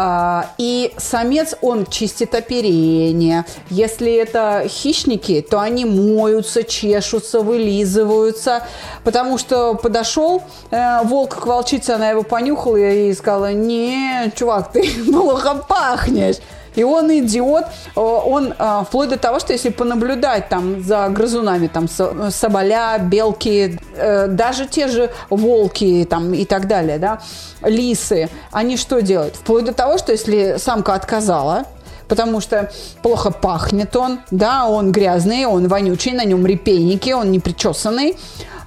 А, 0.00 0.50
И 0.58 0.94
самец, 0.96 1.56
он 1.60 1.84
чистит 1.84 2.32
оперение. 2.32 3.44
Если 3.68 4.14
это 4.14 4.64
хищники, 4.68 5.44
то 5.48 5.58
они 5.58 5.84
моются, 5.84 6.62
чешутся, 6.62 7.40
вылизываются. 7.40 8.62
Потому 9.02 9.38
что 9.38 9.74
подошел 9.74 10.44
э, 10.70 11.02
волк 11.02 11.40
к 11.40 11.46
волчице, 11.46 11.90
она 11.90 12.10
его 12.10 12.22
понюхала 12.22 12.76
и 12.76 13.12
сказала, 13.12 13.52
не, 13.52 14.30
чувак, 14.36 14.70
ты 14.70 14.88
плохо 15.10 15.64
пахнешь. 15.68 16.36
И 16.78 16.84
он 16.84 17.10
идиот, 17.10 17.64
э, 17.96 18.00
он 18.00 18.54
э, 18.56 18.82
вплоть 18.86 19.08
до 19.08 19.16
того, 19.18 19.40
что 19.40 19.52
если 19.52 19.70
понаблюдать 19.70 20.48
там 20.48 20.80
за 20.80 21.08
грызунами, 21.08 21.66
там 21.66 21.88
со- 21.88 22.30
соболя, 22.30 22.98
белки, 22.98 23.80
э, 23.96 24.28
даже 24.28 24.64
те 24.66 24.86
же 24.86 25.10
волки 25.28 26.06
там 26.08 26.32
и 26.34 26.44
так 26.44 26.68
далее, 26.68 26.98
да, 26.98 27.18
лисы, 27.62 28.28
они 28.52 28.76
что 28.76 29.02
делают? 29.02 29.34
Вплоть 29.34 29.64
до 29.64 29.72
того, 29.72 29.98
что 29.98 30.12
если 30.12 30.56
самка 30.58 30.94
отказала, 30.94 31.64
потому 32.06 32.40
что 32.40 32.70
плохо 33.02 33.32
пахнет 33.32 33.96
он, 33.96 34.20
да, 34.30 34.68
он 34.68 34.92
грязный, 34.92 35.46
он 35.46 35.66
вонючий, 35.66 36.12
на 36.12 36.24
нем 36.24 36.46
репейники, 36.46 37.10
он 37.10 37.32
не 37.32 37.40
причесанный. 37.40 38.16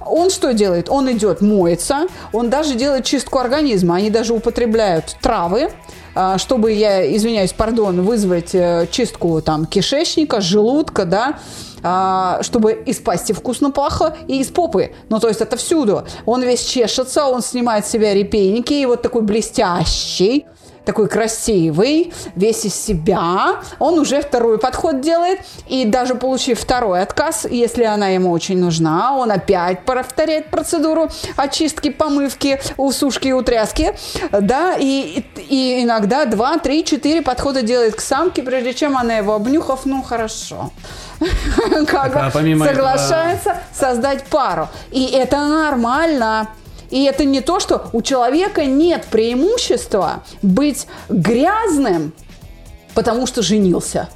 Он 0.04 0.30
что 0.30 0.52
делает? 0.52 0.90
Он 0.90 1.10
идет, 1.12 1.40
моется, 1.40 2.08
он 2.32 2.50
даже 2.50 2.74
делает 2.74 3.04
чистку 3.04 3.38
организма. 3.38 3.96
Они 3.96 4.10
даже 4.10 4.34
употребляют 4.34 5.16
травы, 5.22 5.70
чтобы, 6.38 6.72
я 6.72 7.16
извиняюсь, 7.16 7.52
пардон, 7.52 8.02
вызвать 8.02 8.54
э, 8.54 8.86
чистку 8.90 9.40
там 9.40 9.66
кишечника, 9.66 10.40
желудка, 10.40 11.04
да, 11.04 11.38
а, 11.82 12.42
чтобы 12.42 12.72
из 12.72 12.98
пасти 12.98 13.32
вкусно 13.32 13.70
пахло 13.70 14.16
и 14.28 14.40
из 14.40 14.48
попы. 14.48 14.92
Ну, 15.08 15.18
то 15.18 15.28
есть 15.28 15.40
это 15.40 15.56
всюду. 15.56 16.04
Он 16.26 16.42
весь 16.42 16.64
чешется, 16.64 17.26
он 17.26 17.42
снимает 17.42 17.86
с 17.86 17.90
себя 17.90 18.14
репейники, 18.14 18.72
и 18.72 18.86
вот 18.86 19.02
такой 19.02 19.22
блестящий, 19.22 20.46
такой 20.84 21.08
красивый, 21.08 22.12
весь 22.34 22.64
из 22.64 22.74
себя, 22.74 23.60
он 23.78 23.98
уже 23.98 24.20
второй 24.20 24.58
подход 24.58 25.00
делает, 25.00 25.40
и 25.68 25.84
даже 25.84 26.14
получив 26.14 26.60
второй 26.60 27.02
отказ, 27.02 27.46
если 27.48 27.84
она 27.84 28.08
ему 28.08 28.30
очень 28.30 28.58
нужна, 28.58 29.16
он 29.16 29.30
опять 29.30 29.84
повторяет 29.84 30.50
процедуру 30.50 31.08
очистки, 31.36 31.90
помывки, 31.90 32.60
усушки 32.76 33.28
и 33.28 33.32
утряски, 33.32 33.94
да, 34.32 34.76
и, 34.78 35.24
и 35.48 35.82
иногда 35.82 36.24
два, 36.24 36.58
три, 36.58 36.84
четыре 36.84 37.22
подхода 37.22 37.62
делает 37.62 37.94
к 37.94 38.00
самке, 38.00 38.42
прежде 38.42 38.74
чем 38.74 38.96
она 38.96 39.14
его 39.14 39.34
обнюхав, 39.34 39.84
ну 39.84 40.02
хорошо, 40.02 40.70
как 41.86 42.32
соглашается 42.32 43.58
создать 43.72 44.24
пару, 44.24 44.68
и 44.90 45.06
это 45.06 45.38
нормально. 45.38 46.48
И 46.92 47.04
это 47.04 47.24
не 47.24 47.40
то, 47.40 47.58
что 47.58 47.88
у 47.92 48.02
человека 48.02 48.66
нет 48.66 49.06
преимущества 49.10 50.22
быть 50.42 50.86
грязным, 51.08 52.12
потому 52.94 53.26
что 53.26 53.40
женился. 53.42 54.10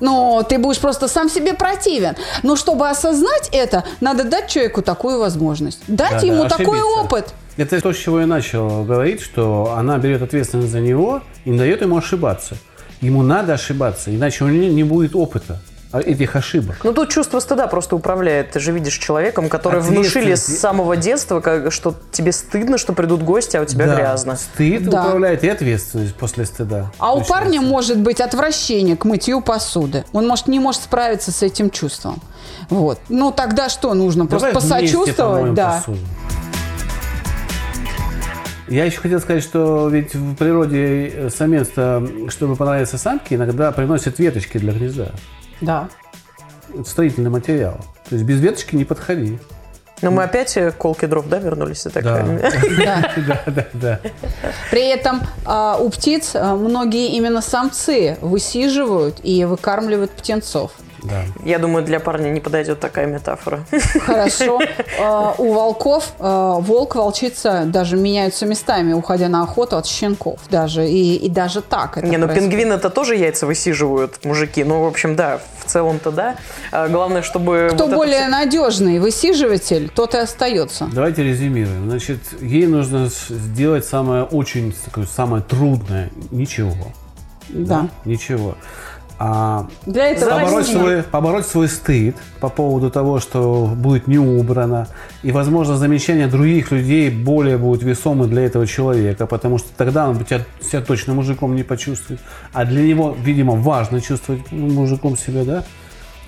Но 0.00 0.42
ты 0.42 0.58
будешь 0.58 0.78
просто 0.80 1.08
сам 1.08 1.28
себе 1.28 1.52
противен. 1.52 2.16
Но 2.42 2.56
чтобы 2.56 2.88
осознать 2.88 3.50
это, 3.52 3.84
надо 4.00 4.24
дать 4.24 4.48
человеку 4.48 4.80
такую 4.80 5.18
возможность. 5.18 5.80
Дать 5.88 6.22
Да, 6.22 6.26
ему 6.26 6.44
да, 6.44 6.48
такой 6.48 6.78
ошибиться. 6.78 7.00
опыт. 7.00 7.34
Это 7.58 7.80
то, 7.82 7.92
с 7.92 7.96
чего 7.98 8.20
я 8.20 8.26
начал 8.26 8.84
говорить, 8.84 9.20
что 9.20 9.74
она 9.76 9.98
берет 9.98 10.22
ответственность 10.22 10.72
за 10.72 10.80
него 10.80 11.22
и 11.44 11.50
не 11.50 11.58
дает 11.58 11.82
ему 11.82 11.98
ошибаться. 11.98 12.56
Ему 13.02 13.22
надо 13.22 13.52
ошибаться, 13.52 14.14
иначе 14.14 14.44
у 14.44 14.48
него 14.48 14.72
не 14.72 14.84
будет 14.84 15.14
опыта 15.14 15.60
этих 16.00 16.36
ошибок. 16.36 16.76
Ну 16.84 16.92
тут 16.92 17.08
чувство 17.10 17.40
стыда 17.40 17.66
просто 17.66 17.96
управляет. 17.96 18.52
Ты 18.52 18.60
же 18.60 18.72
видишь 18.72 18.96
человеком, 18.98 19.48
который 19.48 19.80
внушили 19.80 20.34
с 20.34 20.44
самого 20.46 20.96
детства, 20.96 21.40
как- 21.40 21.72
что 21.72 21.94
тебе 22.12 22.32
стыдно, 22.32 22.78
что 22.78 22.92
придут 22.92 23.22
гости, 23.22 23.56
а 23.56 23.62
у 23.62 23.64
тебя 23.64 23.86
Да, 23.86 23.94
грязно. 23.96 24.36
Стыд 24.36 24.88
Да. 24.88 25.02
управляет 25.04 25.44
и 25.44 25.48
ответственность 25.48 26.14
после 26.14 26.44
стыда. 26.46 26.90
А 26.98 27.14
у 27.14 27.22
парня 27.24 27.60
может 27.60 27.98
быть 27.98 28.20
отвращение 28.20 28.96
к 28.96 29.04
мытью 29.04 29.40
посуды. 29.40 30.04
Он 30.12 30.26
может 30.26 30.46
не 30.48 30.60
может 30.60 30.82
справиться 30.82 31.32
с 31.32 31.42
этим 31.42 31.70
чувством. 31.70 32.20
Вот. 32.70 32.98
Ну 33.08 33.30
тогда 33.32 33.68
что 33.68 33.94
нужно? 33.94 34.26
Давай 34.26 34.52
Просто 34.52 34.74
вместе 34.76 34.96
посочувствовать, 34.96 35.54
да. 35.54 35.72
посуду. 35.86 35.98
Я 38.68 38.84
еще 38.84 38.98
хотел 38.98 39.20
сказать, 39.20 39.44
что 39.44 39.88
ведь 39.88 40.14
в 40.16 40.34
природе 40.34 41.30
самец-то, 41.34 42.04
чтобы 42.28 42.56
понравиться 42.56 42.98
самке, 42.98 43.36
иногда 43.36 43.70
приносят 43.70 44.18
веточки 44.18 44.58
для 44.58 44.72
гнезда. 44.72 45.12
Да. 45.60 45.88
Это 46.72 46.84
строительный 46.88 47.30
материал. 47.30 47.78
То 48.08 48.14
есть 48.14 48.24
без 48.24 48.40
веточки 48.40 48.76
не 48.76 48.84
подходи. 48.84 49.38
Но 50.02 50.10
мы 50.10 50.24
опять 50.24 50.56
э, 50.58 50.72
к 50.72 50.76
колке 50.76 51.06
дров, 51.06 51.26
да, 51.28 51.38
вернулись? 51.38 51.86
И 51.86 51.88
так, 51.88 52.04
Да. 52.04 52.20
э, 52.26 52.50
Да. 52.84 53.12
Да, 53.16 53.42
да, 53.46 53.66
да. 53.72 54.00
При 54.70 54.86
этом 54.88 55.22
а, 55.46 55.78
у 55.78 55.88
птиц 55.88 56.32
а, 56.34 56.54
многие 56.54 57.08
именно 57.16 57.40
самцы 57.40 58.18
высиживают 58.20 59.16
и 59.22 59.44
выкармливают 59.46 60.10
птенцов. 60.10 60.72
Да. 61.10 61.22
Я 61.44 61.58
думаю, 61.58 61.84
для 61.84 62.00
парня 62.00 62.28
не 62.30 62.40
подойдет 62.40 62.80
такая 62.80 63.06
метафора. 63.06 63.60
Хорошо. 64.00 64.60
А, 64.98 65.34
У 65.38 65.52
волков 65.52 66.12
а, 66.18 66.54
волк, 66.60 66.94
волчица 66.94 67.64
даже 67.66 67.96
меняются 67.96 68.46
местами, 68.46 68.92
уходя 68.92 69.28
на 69.28 69.42
охоту 69.42 69.76
от 69.76 69.86
щенков 69.86 70.40
даже. 70.50 70.88
И, 70.88 71.16
и 71.16 71.28
даже 71.28 71.60
так 71.60 71.98
это 71.98 72.06
Не, 72.06 72.16
ну 72.16 72.26
происходит. 72.26 72.50
пингвины-то 72.50 72.90
тоже 72.90 73.14
яйца 73.16 73.46
высиживают, 73.46 74.24
мужики. 74.24 74.64
Ну, 74.64 74.82
в 74.82 74.86
общем, 74.86 75.16
да, 75.16 75.40
в 75.64 75.70
целом-то 75.70 76.10
да. 76.10 76.36
А 76.72 76.88
главное, 76.88 77.22
чтобы... 77.22 77.68
Кто 77.72 77.84
вот 77.84 77.88
это 77.88 77.96
более 77.96 78.20
всё- 78.22 78.30
надежный 78.30 78.98
высиживатель, 78.98 79.90
тот 79.94 80.14
и 80.14 80.18
остается. 80.18 80.88
Давайте 80.92 81.22
резюмируем. 81.22 81.88
Значит, 81.90 82.20
ей 82.40 82.66
нужно 82.66 83.08
сделать 83.28 83.84
самое 83.84 84.22
очень 84.24 84.74
такое, 84.84 85.06
самое 85.06 85.42
трудное. 85.42 86.10
Ничего. 86.30 86.74
Да. 87.48 87.88
Ничего. 88.04 88.56
А 89.18 89.66
Для 89.86 90.08
этого 90.08 90.30
побороть 90.30 90.66
свой, 90.66 91.02
побороть 91.02 91.46
свой 91.46 91.68
стыд 91.68 92.16
по 92.38 92.50
поводу 92.50 92.90
того, 92.90 93.18
что 93.18 93.66
будет 93.74 94.06
не 94.06 94.18
убрано, 94.18 94.88
и, 95.22 95.32
возможно, 95.32 95.76
замечания 95.76 96.26
других 96.26 96.70
людей 96.70 97.08
более 97.08 97.56
будут 97.56 97.82
весомы 97.82 98.26
для 98.26 98.42
этого 98.42 98.66
человека, 98.66 99.26
потому 99.26 99.56
что 99.56 99.68
тогда 99.74 100.08
он 100.08 100.22
тебя, 100.22 100.42
себя 100.60 100.82
точно 100.82 101.14
мужиком 101.14 101.56
не 101.56 101.62
почувствует. 101.62 102.20
А 102.52 102.66
для 102.66 102.82
него, 102.82 103.16
видимо, 103.18 103.54
важно 103.54 104.02
чувствовать 104.02 104.52
мужиком 104.52 105.16
себя, 105.16 105.44
да? 105.44 105.64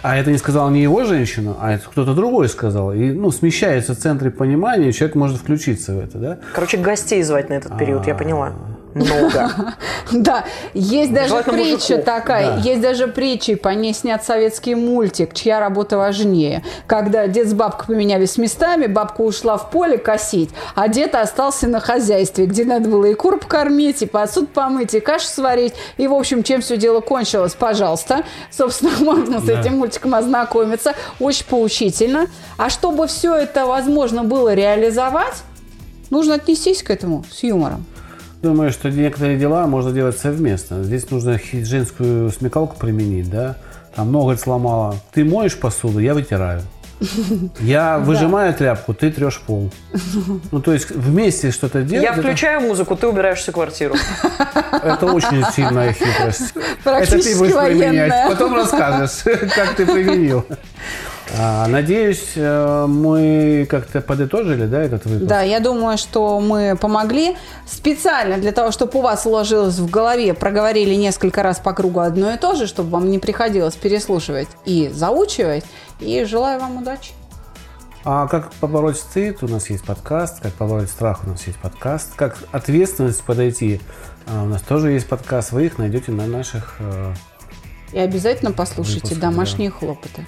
А 0.00 0.16
это 0.16 0.30
не 0.30 0.38
сказала 0.38 0.70
не 0.70 0.80
его 0.80 1.04
женщина, 1.04 1.56
а 1.60 1.72
это 1.72 1.84
кто-то 1.90 2.14
другой 2.14 2.48
сказал. 2.48 2.92
И, 2.94 3.10
ну, 3.10 3.30
смещается 3.32 3.94
в 3.94 3.98
центре 3.98 4.30
понимания, 4.30 4.88
и 4.88 4.92
человек 4.92 5.16
может 5.16 5.38
включиться 5.38 5.92
в 5.92 5.98
это, 5.98 6.18
да? 6.18 6.38
Короче, 6.54 6.78
гостей 6.78 7.22
звать 7.22 7.50
на 7.50 7.54
этот 7.54 7.76
период, 7.76 8.06
я 8.06 8.14
поняла. 8.14 8.52
Много. 9.04 9.74
Да, 10.10 10.44
есть 10.72 11.12
даже 11.12 11.42
притча 11.42 11.98
такая, 11.98 12.58
есть 12.60 12.80
даже 12.80 13.08
притчи, 13.08 13.56
по 13.56 13.68
ней 13.68 13.92
снят 13.92 14.24
советский 14.24 14.74
мультик 14.74 15.34
«Чья 15.34 15.60
работа 15.60 15.98
важнее». 15.98 16.64
Когда 16.86 17.26
дед 17.26 17.48
с 17.48 17.52
бабкой 17.52 17.88
поменялись 17.94 18.38
местами, 18.38 18.86
бабка 18.86 19.20
ушла 19.20 19.58
в 19.58 19.70
поле 19.70 19.98
косить, 19.98 20.50
а 20.74 20.88
дед 20.88 21.14
остался 21.14 21.66
на 21.66 21.80
хозяйстве, 21.80 22.46
где 22.46 22.64
надо 22.64 22.88
было 22.88 23.04
и 23.06 23.14
кур 23.14 23.38
покормить, 23.38 24.02
и 24.02 24.06
посуд 24.06 24.50
помыть, 24.50 24.94
и 24.94 25.00
кашу 25.00 25.26
сварить. 25.26 25.74
И, 25.96 26.06
в 26.06 26.14
общем, 26.14 26.42
чем 26.42 26.60
все 26.60 26.76
дело 26.76 27.00
кончилось, 27.00 27.54
пожалуйста. 27.54 28.24
Собственно, 28.50 28.92
можно 29.00 29.40
с 29.40 29.48
этим 29.48 29.78
мультиком 29.78 30.14
ознакомиться. 30.14 30.94
Очень 31.20 31.46
поучительно. 31.46 32.26
А 32.56 32.70
чтобы 32.70 33.06
все 33.06 33.34
это 33.34 33.66
возможно 33.66 34.24
было 34.24 34.54
реализовать, 34.54 35.42
нужно 36.10 36.34
отнестись 36.34 36.82
к 36.82 36.90
этому 36.90 37.24
с 37.30 37.42
юмором. 37.42 37.84
Думаю, 38.42 38.70
что 38.70 38.88
некоторые 38.90 39.36
дела 39.36 39.66
можно 39.66 39.90
делать 39.92 40.16
совместно. 40.18 40.84
Здесь 40.84 41.10
нужно 41.10 41.38
женскую 41.52 42.30
смекалку 42.30 42.76
применить, 42.78 43.28
да? 43.30 43.56
Там 43.96 44.12
ноготь 44.12 44.40
сломала. 44.40 44.96
Ты 45.12 45.24
моешь 45.24 45.56
посуду, 45.58 45.98
я 45.98 46.14
вытираю. 46.14 46.62
Я 47.60 47.98
выжимаю 47.98 48.52
тряпку, 48.54 48.92
ты 48.92 49.12
трешь 49.12 49.40
пол. 49.40 49.70
Ну, 50.50 50.60
то 50.60 50.72
есть 50.72 50.90
вместе 50.90 51.52
что-то 51.52 51.82
делать. 51.82 52.02
Я 52.04 52.12
это- 52.12 52.20
включаю 52.22 52.60
музыку, 52.60 52.96
ты 52.96 53.06
убираешь 53.06 53.38
всю 53.38 53.52
квартиру. 53.52 53.94
Это, 54.82 55.06
очень 55.06 55.44
сильная 55.54 55.92
хитрость. 55.92 56.52
Это 56.54 56.60
ты 56.60 56.82
Практически 56.82 57.38
будешь 57.38 57.54
военная. 57.54 57.88
применять. 57.88 58.28
Потом 58.30 58.54
расскажешь, 58.54 59.22
как 59.54 59.74
ты 59.76 59.86
применил. 59.86 60.44
А, 61.36 61.66
надеюсь, 61.66 62.32
э, 62.36 62.86
мы 62.88 63.66
как-то 63.68 64.00
подытожили, 64.00 64.64
да, 64.66 64.80
этот 64.82 65.04
выпуск? 65.04 65.26
Да, 65.26 65.42
я 65.42 65.60
думаю, 65.60 65.98
что 65.98 66.40
мы 66.40 66.74
помогли 66.80 67.36
специально 67.66 68.38
для 68.38 68.52
того, 68.52 68.70
чтобы 68.72 68.98
у 68.98 69.02
вас 69.02 69.26
уложилось 69.26 69.78
в 69.78 69.90
голове, 69.90 70.32
проговорили 70.32 70.94
несколько 70.94 71.42
раз 71.42 71.58
по 71.58 71.74
кругу 71.74 72.00
одно 72.00 72.32
и 72.32 72.38
то 72.38 72.54
же, 72.54 72.66
чтобы 72.66 72.90
вам 72.90 73.10
не 73.10 73.18
приходилось 73.18 73.74
переслушивать 73.76 74.48
и 74.64 74.90
заучивать. 74.92 75.64
И 76.00 76.24
желаю 76.24 76.60
вам 76.60 76.78
удачи. 76.78 77.12
А 78.04 78.26
как 78.26 78.52
побороть 78.54 78.96
стыд? 78.96 79.42
У 79.42 79.48
нас 79.48 79.68
есть 79.68 79.84
подкаст. 79.84 80.40
Как 80.40 80.52
побороть 80.54 80.88
страх? 80.88 81.20
У 81.26 81.30
нас 81.30 81.46
есть 81.46 81.58
подкаст. 81.58 82.14
Как 82.16 82.38
ответственность 82.52 83.22
подойти? 83.22 83.80
А, 84.26 84.44
У 84.44 84.46
нас 84.46 84.62
тоже 84.62 84.92
есть 84.92 85.06
подкаст. 85.08 85.52
Вы 85.52 85.66
их 85.66 85.76
найдете 85.76 86.12
на 86.12 86.26
наших... 86.26 86.76
э, 86.78 87.12
И 87.92 87.98
обязательно 87.98 88.52
послушайте 88.52 89.08
Выпуск, 89.08 89.20
домашние 89.20 89.70
хлопоты. 89.70 90.24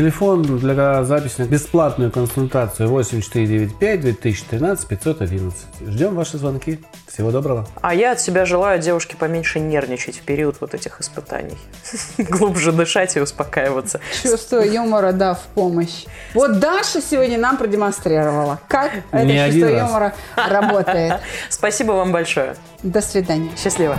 Телефон 0.00 0.42
для 0.44 1.04
записи 1.04 1.42
на 1.42 1.44
бесплатную 1.44 2.10
консультацию 2.10 2.88
8495 2.88 4.00
2013 4.00 4.88
511. 4.88 5.66
Ждем 5.88 6.14
ваши 6.14 6.38
звонки. 6.38 6.80
Всего 7.06 7.30
доброго. 7.30 7.68
А 7.82 7.94
я 7.94 8.12
от 8.12 8.20
себя 8.20 8.46
желаю 8.46 8.80
девушке 8.80 9.18
поменьше 9.18 9.60
нервничать 9.60 10.16
в 10.16 10.22
период 10.22 10.56
вот 10.62 10.72
этих 10.72 11.02
испытаний. 11.02 11.58
Глубже 12.16 12.72
дышать 12.72 13.14
и 13.18 13.20
успокаиваться. 13.20 14.00
Чувство 14.22 14.60
юмора, 14.60 15.12
да, 15.12 15.34
в 15.34 15.42
помощь. 15.54 16.06
Вот 16.32 16.60
Даша 16.60 17.02
сегодня 17.02 17.36
нам 17.36 17.58
продемонстрировала, 17.58 18.58
как 18.68 19.02
это 19.10 19.26
Не 19.26 19.36
один 19.36 19.60
чувство 19.60 19.78
раз. 19.78 19.86
юмора 19.86 20.14
работает. 20.34 21.20
Спасибо 21.50 21.92
вам 21.92 22.10
большое. 22.10 22.56
До 22.82 23.02
свидания. 23.02 23.50
Счастливо. 23.62 23.98